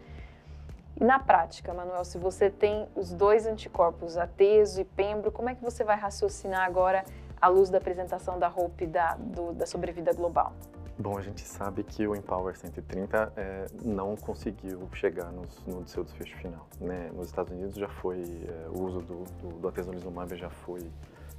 E 1.02 1.04
na 1.04 1.18
prática, 1.18 1.74
Manuel, 1.74 2.06
se 2.06 2.18
você 2.18 2.50
tem 2.50 2.88
os 2.96 3.12
dois 3.12 3.48
anticorpos, 3.48 4.18
ateso 4.18 4.82
e 4.82 4.86
pembro, 4.86 5.32
como 5.32 5.50
é 5.50 5.56
que 5.56 5.64
você 5.64 5.84
vai 5.84 5.98
raciocinar 5.98 6.66
agora 6.66 7.04
à 7.42 7.48
luz 7.48 7.70
da 7.70 7.78
apresentação 7.78 8.38
da 8.38 8.50
HOPE 8.50 8.86
da, 8.86 9.18
da 9.56 9.66
sobrevida 9.66 10.14
global? 10.14 10.54
Bom, 11.02 11.18
a 11.18 11.22
gente 11.22 11.48
sabe 11.48 11.82
que 11.82 12.06
o 12.06 12.14
Empower 12.14 12.58
130 12.58 13.32
é, 13.38 13.68
não 13.86 14.18
conseguiu 14.18 14.86
chegar 14.94 15.32
nos, 15.32 15.64
no 15.66 15.88
seu 15.88 16.04
desfecho 16.04 16.36
final. 16.40 16.68
Né? 16.78 17.10
Nos 17.14 17.28
Estados 17.28 17.54
Unidos 17.54 17.76
já 17.78 17.88
foi, 17.88 18.22
é, 18.22 18.68
o 18.68 18.84
uso 18.84 19.00
do, 19.00 19.24
do, 19.42 19.60
do 19.60 19.68
atezolizumab 19.70 20.36
já 20.36 20.50
foi, 20.50 20.92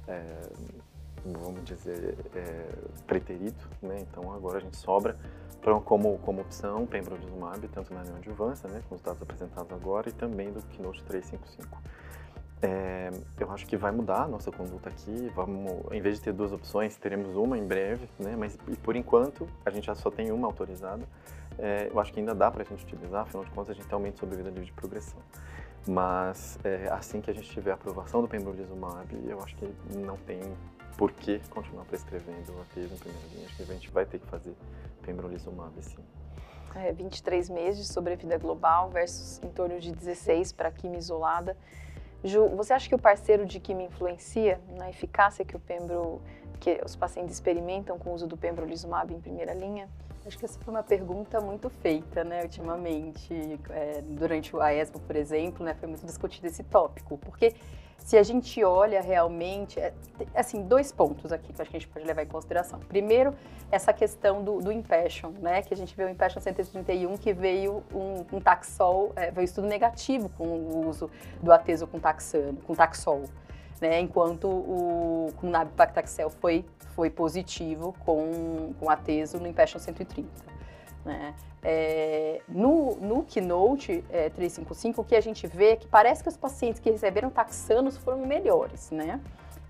é, 0.07 0.49
vamos 1.23 1.63
dizer, 1.63 2.17
preterido, 3.05 3.63
né? 3.83 3.97
então 3.99 4.33
agora 4.33 4.57
a 4.57 4.61
gente 4.61 4.77
sobra 4.77 5.15
pra, 5.61 5.79
como, 5.79 6.17
como 6.17 6.41
opção 6.41 6.87
pembrolizumab, 6.87 7.67
tanto 7.67 7.93
na 7.93 8.03
neoadjuvância, 8.03 8.67
né, 8.67 8.81
com 8.89 8.95
os 8.95 9.01
dados 9.01 9.21
apresentados 9.21 9.71
agora, 9.71 10.09
e 10.09 10.11
também 10.11 10.51
do 10.51 10.59
Keynote 10.69 11.03
355. 11.03 11.79
É, 12.61 13.09
eu 13.39 13.51
acho 13.51 13.65
que 13.65 13.75
vai 13.75 13.91
mudar 13.91 14.23
a 14.23 14.27
nossa 14.27 14.51
conduta 14.51 14.89
aqui. 14.89 15.31
Vamos, 15.35 15.91
em 15.91 16.01
vez 16.01 16.17
de 16.17 16.21
ter 16.21 16.33
duas 16.33 16.51
opções, 16.51 16.95
teremos 16.95 17.35
uma 17.35 17.57
em 17.57 17.65
breve, 17.65 18.07
né? 18.19 18.35
Mas 18.37 18.55
por 18.83 18.95
enquanto 18.95 19.47
a 19.65 19.71
gente 19.71 19.85
já 19.85 19.95
só 19.95 20.11
tem 20.11 20.31
uma 20.31 20.47
autorizada. 20.47 21.03
É, 21.57 21.89
eu 21.91 21.99
acho 21.99 22.13
que 22.13 22.19
ainda 22.19 22.35
dá 22.35 22.49
para 22.49 22.61
a 22.61 22.65
gente 22.65 22.83
utilizar, 22.83 23.23
afinal 23.23 23.43
de 23.43 23.51
contas 23.51 23.71
a 23.71 23.73
gente 23.73 23.87
tem 23.87 23.93
aumento 23.93 24.19
sobre 24.19 24.35
vida 24.35 24.49
livre 24.49 24.65
de 24.65 24.73
progressão. 24.73 25.19
Mas 25.87 26.59
é, 26.63 26.87
assim 26.91 27.19
que 27.19 27.31
a 27.31 27.33
gente 27.33 27.49
tiver 27.49 27.71
a 27.71 27.73
aprovação 27.73 28.21
do 28.21 28.27
pembrolizumab, 28.27 29.07
eu 29.27 29.41
acho 29.41 29.55
que 29.55 29.67
não 29.97 30.17
tem 30.17 30.39
por 30.97 31.11
que 31.11 31.39
continuar 31.49 31.85
prescrevendo 31.85 32.53
a 32.61 32.75
tese 32.75 32.93
em 32.93 32.97
primeira 32.97 33.27
linha. 33.33 33.45
Acho 33.47 33.55
que 33.57 33.63
a 33.63 33.65
gente 33.65 33.89
vai 33.89 34.05
ter 34.05 34.19
que 34.19 34.27
fazer 34.27 34.53
pembrolizumab, 35.01 35.73
sim. 35.81 35.97
É, 36.75 36.93
23 36.93 37.49
meses 37.49 37.87
de 37.87 37.91
sobrevida 37.91 38.37
global 38.37 38.89
versus 38.89 39.41
em 39.43 39.49
torno 39.49 39.79
de 39.79 39.91
16 39.91 40.53
para 40.53 40.71
quimio 40.71 40.99
isolada. 40.99 41.57
Ju, 42.23 42.47
você 42.49 42.73
acha 42.73 42.87
que 42.87 42.95
o 42.95 42.99
parceiro 42.99 43.45
de 43.45 43.59
quimio 43.59 43.87
influencia 43.87 44.59
na 44.77 44.89
eficácia 44.89 45.43
que 45.43 45.55
o 45.55 45.59
pembro, 45.59 46.21
que 46.59 46.79
os 46.85 46.95
pacientes 46.95 47.33
experimentam 47.33 47.97
com 47.97 48.11
o 48.11 48.13
uso 48.13 48.27
do 48.27 48.37
pembrolizumab 48.37 49.11
em 49.13 49.19
primeira 49.19 49.53
linha? 49.53 49.89
Acho 50.23 50.37
que 50.37 50.45
essa 50.45 50.59
foi 50.59 50.71
uma 50.71 50.83
pergunta 50.83 51.41
muito 51.41 51.67
feita, 51.67 52.23
né, 52.23 52.43
ultimamente. 52.43 53.59
É, 53.71 54.03
durante 54.03 54.55
o 54.55 54.61
AESMO, 54.61 54.99
por 54.99 55.15
exemplo, 55.15 55.65
né, 55.65 55.73
foi 55.73 55.89
muito 55.89 56.05
discutido 56.05 56.45
esse 56.45 56.63
tópico, 56.63 57.17
porque 57.17 57.55
se 58.03 58.17
a 58.17 58.23
gente 58.23 58.63
olha 58.63 59.01
realmente, 59.01 59.79
é, 59.79 59.93
assim, 60.35 60.63
dois 60.63 60.91
pontos 60.91 61.31
aqui 61.31 61.53
que 61.53 61.61
acho 61.61 61.69
que 61.69 61.77
a 61.77 61.79
gente 61.79 61.89
pode 61.89 62.05
levar 62.05 62.23
em 62.23 62.27
consideração. 62.27 62.79
Primeiro, 62.79 63.33
essa 63.71 63.93
questão 63.93 64.43
do, 64.43 64.59
do 64.59 64.71
Impassion, 64.71 65.31
né, 65.39 65.61
que 65.61 65.73
a 65.73 65.77
gente 65.77 65.95
vê 65.95 66.03
o 66.03 66.09
Impassion 66.09 66.41
131, 66.41 67.17
que 67.17 67.31
veio 67.31 67.83
um, 67.93 68.25
um 68.35 68.41
taxol, 68.41 69.13
é, 69.15 69.31
veio 69.31 69.45
estudo 69.45 69.67
negativo 69.67 70.29
com 70.29 70.45
o 70.45 70.87
uso 70.87 71.09
do 71.41 71.51
ateso 71.51 71.87
com, 71.87 71.99
taxano, 71.99 72.57
com 72.61 72.73
taxol. 72.75 73.23
né, 73.79 73.99
enquanto 73.99 74.47
o 74.47 75.33
com 75.37 75.49
nab-paclitaxel 75.49 76.29
foi, 76.29 76.65
foi 76.95 77.09
positivo 77.09 77.95
com, 78.05 78.73
com 78.79 78.89
ateso 78.89 79.39
no 79.39 79.47
Impassion 79.47 79.79
130. 79.79 80.27
Né? 81.05 81.33
É, 81.63 82.41
no, 82.47 82.95
no 82.95 83.23
Keynote 83.23 84.03
é, 84.09 84.29
355, 84.29 85.01
o 85.01 85.03
que 85.03 85.15
a 85.15 85.21
gente 85.21 85.45
vê 85.47 85.71
é 85.71 85.75
que 85.75 85.87
parece 85.87 86.23
que 86.23 86.29
os 86.29 86.37
pacientes 86.37 86.79
que 86.79 86.89
receberam 86.89 87.29
taxanos 87.29 87.97
foram 87.97 88.25
melhores, 88.25 88.89
né? 88.91 89.19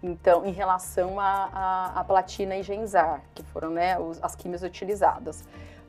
Então, 0.04 0.46
em 0.46 0.52
relação 0.52 1.20
à 1.20 2.04
platina 2.08 2.56
e 2.56 2.64
genzar, 2.64 3.22
que 3.36 3.44
foram 3.44 3.70
né, 3.70 4.00
os, 4.00 4.22
as 4.24 4.36
químicas 4.36 4.64
utilizadas. 4.64 5.44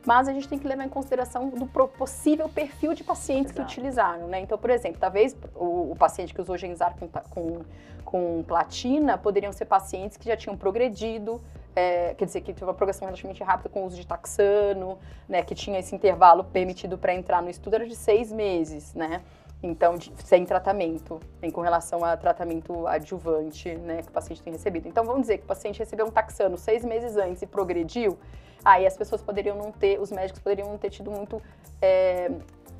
Mas 0.05 0.27
a 0.27 0.33
gente 0.33 0.47
tem 0.47 0.59
que 0.59 0.67
levar 0.67 0.83
em 0.83 0.89
consideração 0.89 1.49
do 1.49 1.65
possível 1.65 2.47
perfil 2.49 2.93
de 2.93 3.03
pacientes 3.03 3.51
Exato. 3.51 3.65
que 3.65 3.73
utilizaram, 3.73 4.27
né? 4.27 4.41
Então, 4.41 4.57
por 4.57 4.69
exemplo, 4.69 4.99
talvez 4.99 5.35
o, 5.55 5.91
o 5.91 5.95
paciente 5.97 6.33
que 6.33 6.41
usou 6.41 6.57
genzar 6.57 6.95
com, 6.95 7.07
com, 7.07 7.61
com 8.03 8.43
platina 8.43 9.17
poderiam 9.17 9.53
ser 9.53 9.65
pacientes 9.65 10.17
que 10.17 10.27
já 10.27 10.35
tinham 10.35 10.57
progredido, 10.57 11.41
é, 11.75 12.13
quer 12.13 12.25
dizer, 12.25 12.41
que 12.41 12.53
teve 12.53 12.63
uma 12.63 12.73
progressão 12.73 13.05
relativamente 13.05 13.43
rápida 13.43 13.69
com 13.69 13.83
o 13.83 13.85
uso 13.85 13.95
de 13.95 14.05
taxano, 14.05 14.97
né, 15.27 15.41
que 15.41 15.55
tinha 15.55 15.79
esse 15.79 15.95
intervalo 15.95 16.43
permitido 16.43 16.97
para 16.97 17.13
entrar 17.13 17.41
no 17.41 17.49
estudo 17.49 17.75
era 17.75 17.87
de 17.87 17.95
seis 17.95 18.31
meses, 18.31 18.93
né? 18.93 19.21
Então, 19.61 19.95
de, 19.95 20.11
sem 20.25 20.45
tratamento, 20.45 21.19
em, 21.41 21.49
com 21.49 21.61
relação 21.61 22.03
a 22.03 22.17
tratamento 22.17 22.85
adjuvante, 22.85 23.73
né, 23.75 24.01
que 24.01 24.09
o 24.09 24.11
paciente 24.11 24.41
tem 24.41 24.51
recebido. 24.51 24.87
Então, 24.87 25.05
vamos 25.05 25.21
dizer 25.21 25.37
que 25.37 25.45
o 25.45 25.47
paciente 25.47 25.79
recebeu 25.79 26.05
um 26.05 26.11
taxano 26.11 26.57
seis 26.57 26.83
meses 26.83 27.15
antes 27.15 27.41
e 27.41 27.47
progrediu, 27.47 28.17
aí 28.63 28.85
as 28.85 28.97
pessoas 28.97 29.21
poderiam 29.21 29.57
não 29.57 29.71
ter, 29.71 29.99
os 29.99 30.11
médicos 30.11 30.41
poderiam 30.41 30.69
não 30.69 30.77
ter 30.77 30.89
tido 30.89 31.09
muito 31.09 31.41
é, 31.81 32.29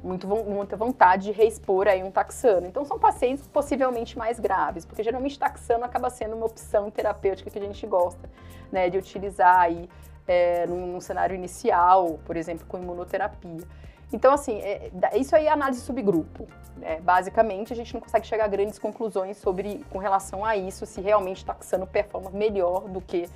muito, 0.04 0.28
muita 0.28 0.76
vontade 0.76 1.26
de 1.26 1.32
reexpor 1.32 1.88
aí 1.88 2.04
um 2.04 2.12
taxano. 2.12 2.68
Então 2.68 2.84
são 2.84 3.00
pacientes 3.00 3.48
possivelmente 3.48 4.18
mais 4.18 4.40
graves, 4.40 4.86
porque 4.86 5.02
geralmente 5.02 5.40
taxano 5.40 5.86
acaba 5.86 6.10
sendo 6.10 6.36
uma 6.36 6.46
opção 6.46 6.92
terapêutica 6.92 7.50
que 7.50 7.58
a 7.58 7.62
gente 7.62 7.88
gosta 7.88 8.30
né, 8.72 8.90
de 8.90 8.98
utilizar 8.98 9.60
aí 9.60 9.90
é, 10.28 10.68
num, 10.68 10.88
num, 10.88 11.02
cenário 11.02 11.36
inicial, 11.36 12.20
por 12.26 12.36
exemplo, 12.36 12.66
com 12.68 12.78
imunoterapia. 12.78 13.66
Então, 14.12 14.34
assim, 14.34 14.60
é, 14.60 14.92
isso 15.16 15.36
aí 15.36 15.48
é 15.48 15.52
análise 15.52 15.82
subgrupo. 15.82 16.48
Né? 16.78 17.00
Basicamente, 17.02 17.74
a 17.74 17.76
gente 17.76 17.94
não 17.94 18.02
consegue 18.02 18.28
chegar 18.28 18.46
a 18.46 18.48
grandes 18.48 18.78
conclusões 18.78 19.38
sobre, 19.38 19.84
com 19.90 19.98
relação 19.98 20.46
a 20.46 20.56
isso, 20.56 20.86
se 20.86 21.02
realmente 21.02 21.46
taxano 21.46 21.88
performa 21.88 22.30
melhor 22.30 22.82
do 22.82 23.02
que 23.02 23.28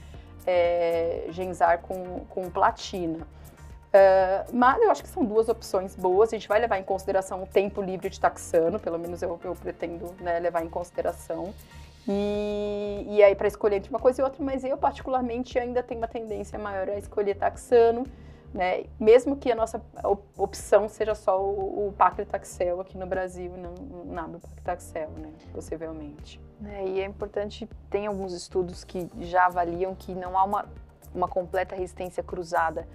é, 0.45 1.25
Genzar 1.29 1.79
com, 1.79 2.21
com 2.29 2.49
platina. 2.49 3.27
Uh, 3.97 4.55
mas 4.55 4.81
eu 4.81 4.91
acho 4.91 5.01
que 5.01 5.09
são 5.09 5.25
duas 5.25 5.49
opções 5.49 5.95
boas. 5.95 6.29
A 6.29 6.35
gente 6.35 6.47
vai 6.47 6.59
levar 6.59 6.77
em 6.77 6.83
consideração 6.83 7.43
o 7.43 7.47
tempo 7.47 7.81
livre 7.81 8.09
de 8.09 8.19
taxano, 8.19 8.79
pelo 8.79 8.99
menos 8.99 9.21
eu, 9.21 9.39
eu 9.43 9.55
pretendo 9.55 10.13
né, 10.19 10.39
levar 10.39 10.63
em 10.63 10.69
consideração. 10.69 11.53
E, 12.07 13.05
e 13.09 13.23
aí, 13.23 13.35
para 13.35 13.47
escolher 13.47 13.77
entre 13.77 13.89
uma 13.89 13.99
coisa 13.99 14.21
e 14.21 14.23
outra, 14.23 14.43
mas 14.43 14.63
eu, 14.63 14.77
particularmente, 14.77 15.59
ainda 15.59 15.83
tenho 15.83 15.99
uma 15.99 16.07
tendência 16.07 16.57
maior 16.57 16.87
a 16.89 16.97
escolher 16.97 17.35
taxano, 17.35 18.05
né? 18.53 18.85
Mesmo 18.97 19.35
que 19.35 19.51
a 19.51 19.55
nossa 19.55 19.81
opção 20.37 20.87
seja 20.87 21.13
só 21.13 21.41
o, 21.41 21.89
o 21.89 21.93
paclitaxel 21.93 22.79
aqui 22.79 22.97
no 22.97 23.05
Brasil 23.05 23.51
não 23.57 23.73
o 23.73 24.05
nabopaclitaxel, 24.05 25.09
né? 25.17 25.31
Possivelmente. 25.53 26.39
É, 26.65 26.87
e 26.87 27.01
é 27.01 27.05
importante, 27.05 27.67
tem 27.89 28.07
alguns 28.07 28.31
estudos 28.31 28.85
que 28.85 29.09
já 29.19 29.45
avaliam 29.47 29.93
que 29.93 30.15
não 30.15 30.37
há 30.37 30.43
uma, 30.45 30.65
uma 31.13 31.27
completa 31.27 31.75
resistência 31.75 32.23
cruzada 32.23 32.87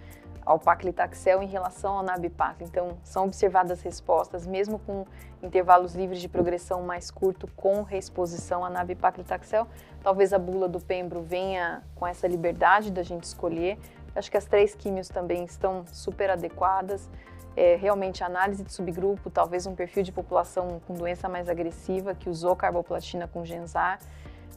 ao 0.44 0.58
paclitaxel 0.58 1.42
em 1.42 1.46
relação 1.46 1.98
ao 1.98 2.02
nabipac. 2.02 2.62
Então, 2.62 2.98
são 3.02 3.24
observadas 3.24 3.80
respostas, 3.82 4.46
mesmo 4.46 4.78
com 4.78 5.06
intervalos 5.42 5.94
livres 5.94 6.20
de 6.20 6.28
progressão 6.28 6.82
mais 6.82 7.10
curto, 7.10 7.48
com 7.56 7.82
reexposição 7.82 8.64
a 8.64 8.70
nabipaclitaxel. 8.70 9.66
Talvez 10.02 10.32
a 10.32 10.38
bula 10.38 10.68
do 10.68 10.80
pembro 10.80 11.22
venha 11.22 11.82
com 11.94 12.06
essa 12.06 12.26
liberdade 12.26 12.90
da 12.90 13.02
gente 13.02 13.24
escolher. 13.24 13.78
Acho 14.14 14.30
que 14.30 14.36
as 14.36 14.44
três 14.44 14.74
químios 14.74 15.08
também 15.08 15.44
estão 15.44 15.84
super 15.86 16.30
adequadas. 16.30 17.08
É, 17.56 17.76
realmente, 17.76 18.24
análise 18.24 18.62
de 18.62 18.72
subgrupo, 18.72 19.30
talvez 19.30 19.66
um 19.66 19.74
perfil 19.74 20.02
de 20.02 20.12
população 20.12 20.80
com 20.86 20.94
doença 20.94 21.28
mais 21.28 21.48
agressiva 21.48 22.14
que 22.14 22.28
usou 22.28 22.56
carboplatina 22.56 23.28
com 23.28 23.44
Genzar, 23.44 23.98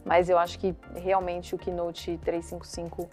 mas 0.05 0.29
eu 0.29 0.37
acho 0.37 0.57
que 0.59 0.73
realmente 0.95 1.55
o 1.55 1.57
Keynote 1.57 2.17
355 2.23 3.09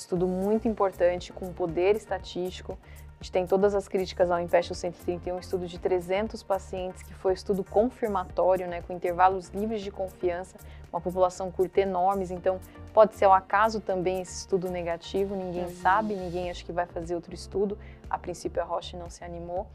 estudo 0.00 0.26
muito 0.26 0.68
importante 0.68 1.32
com 1.32 1.52
poder 1.52 1.96
estatístico. 1.96 2.78
A 3.18 3.22
gente 3.22 3.32
tem 3.32 3.46
todas 3.46 3.74
as 3.74 3.88
críticas 3.88 4.30
ao 4.30 4.38
Impest 4.38 4.74
131, 4.74 5.36
um 5.36 5.38
estudo 5.38 5.66
de 5.66 5.78
300 5.78 6.42
pacientes, 6.42 7.02
que 7.02 7.14
foi 7.14 7.32
estudo 7.32 7.64
confirmatório, 7.64 8.66
né, 8.68 8.82
com 8.82 8.92
intervalos 8.92 9.48
livres 9.48 9.80
de 9.80 9.90
confiança, 9.90 10.58
uma 10.92 11.00
população 11.00 11.50
curta 11.50 11.80
enormes, 11.80 12.30
então 12.30 12.60
pode 12.92 13.14
ser 13.14 13.24
ao 13.24 13.32
acaso 13.32 13.80
também 13.80 14.20
esse 14.20 14.40
estudo 14.40 14.70
negativo, 14.70 15.34
ninguém 15.34 15.64
uhum. 15.64 15.76
sabe, 15.76 16.14
ninguém 16.14 16.50
acha 16.50 16.64
que 16.64 16.72
vai 16.72 16.86
fazer 16.86 17.14
outro 17.14 17.34
estudo, 17.34 17.78
a 18.08 18.18
princípio 18.18 18.60
a 18.60 18.64
Roche 18.64 18.96
não 18.96 19.08
se 19.08 19.24
animou, 19.24 19.66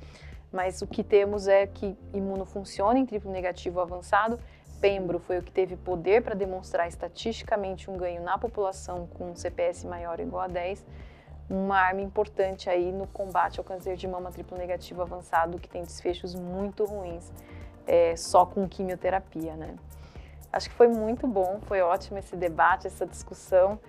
mas 0.52 0.82
o 0.82 0.88
que 0.88 1.04
temos 1.04 1.48
é 1.48 1.66
que 1.66 1.98
imuno 2.14 2.46
funciona 2.46 3.00
em 3.00 3.06
triplo 3.06 3.32
negativo 3.32 3.80
avançado, 3.80 4.40
Pembro 4.82 5.20
foi 5.20 5.38
o 5.38 5.44
que 5.44 5.52
teve 5.52 5.78
poder 5.78 6.24
para 6.24 6.34
demonstrar 6.34 6.88
estatisticamente 6.88 7.90
um 7.90 7.96
ganho 7.96 8.22
na 8.24 8.38
população 8.38 9.06
com 9.14 9.30
um 9.32 9.36
CPS 9.36 9.86
maior 9.86 10.20
ou 10.20 10.26
igual 10.26 10.42
a 10.42 10.48
10, 10.48 10.84
uma 11.48 11.78
arma 11.78 12.02
importante 12.02 12.68
aí 12.68 12.92
no 12.92 13.06
combate 13.06 13.60
ao 13.60 13.64
câncer 13.64 13.96
de 13.96 14.08
mama 14.08 14.32
triplo 14.32 14.58
negativo 14.58 15.04
avançado, 15.04 15.60
que 15.60 15.70
tem 15.70 15.84
desfechos 15.84 16.34
muito 16.34 16.84
ruins, 16.84 17.32
é, 17.86 18.16
só 18.16 18.44
com 18.46 18.68
quimioterapia, 18.68 19.56
né? 19.56 19.76
Acho 20.52 20.70
que 20.70 20.76
foi 20.76 20.88
muito 20.88 21.28
bom, 21.28 21.60
foi 21.68 21.82
ótimo 21.82 22.18
esse 22.18 22.36
debate, 22.36 22.88
essa 22.88 23.06
discussão. 23.06 23.80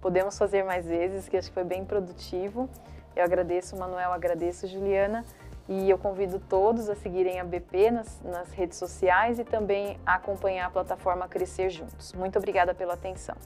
Podemos 0.00 0.36
fazer 0.36 0.64
mais 0.64 0.86
vezes, 0.86 1.28
que 1.28 1.36
acho 1.36 1.48
que 1.48 1.54
foi 1.54 1.64
bem 1.64 1.84
produtivo. 1.84 2.68
Eu 3.16 3.24
agradeço, 3.24 3.76
Manuel, 3.76 4.12
agradeço, 4.12 4.66
Juliana. 4.66 5.24
E 5.68 5.88
eu 5.88 5.96
convido 5.96 6.38
todos 6.38 6.88
a 6.88 6.94
seguirem 6.94 7.40
a 7.40 7.44
BP 7.44 7.90
nas, 7.90 8.20
nas 8.22 8.52
redes 8.52 8.78
sociais 8.78 9.38
e 9.38 9.44
também 9.44 9.98
a 10.04 10.14
acompanhar 10.14 10.66
a 10.66 10.70
plataforma 10.70 11.28
Crescer 11.28 11.70
Juntos. 11.70 12.12
Muito 12.12 12.38
obrigada 12.38 12.74
pela 12.74 12.94
atenção. 12.94 13.36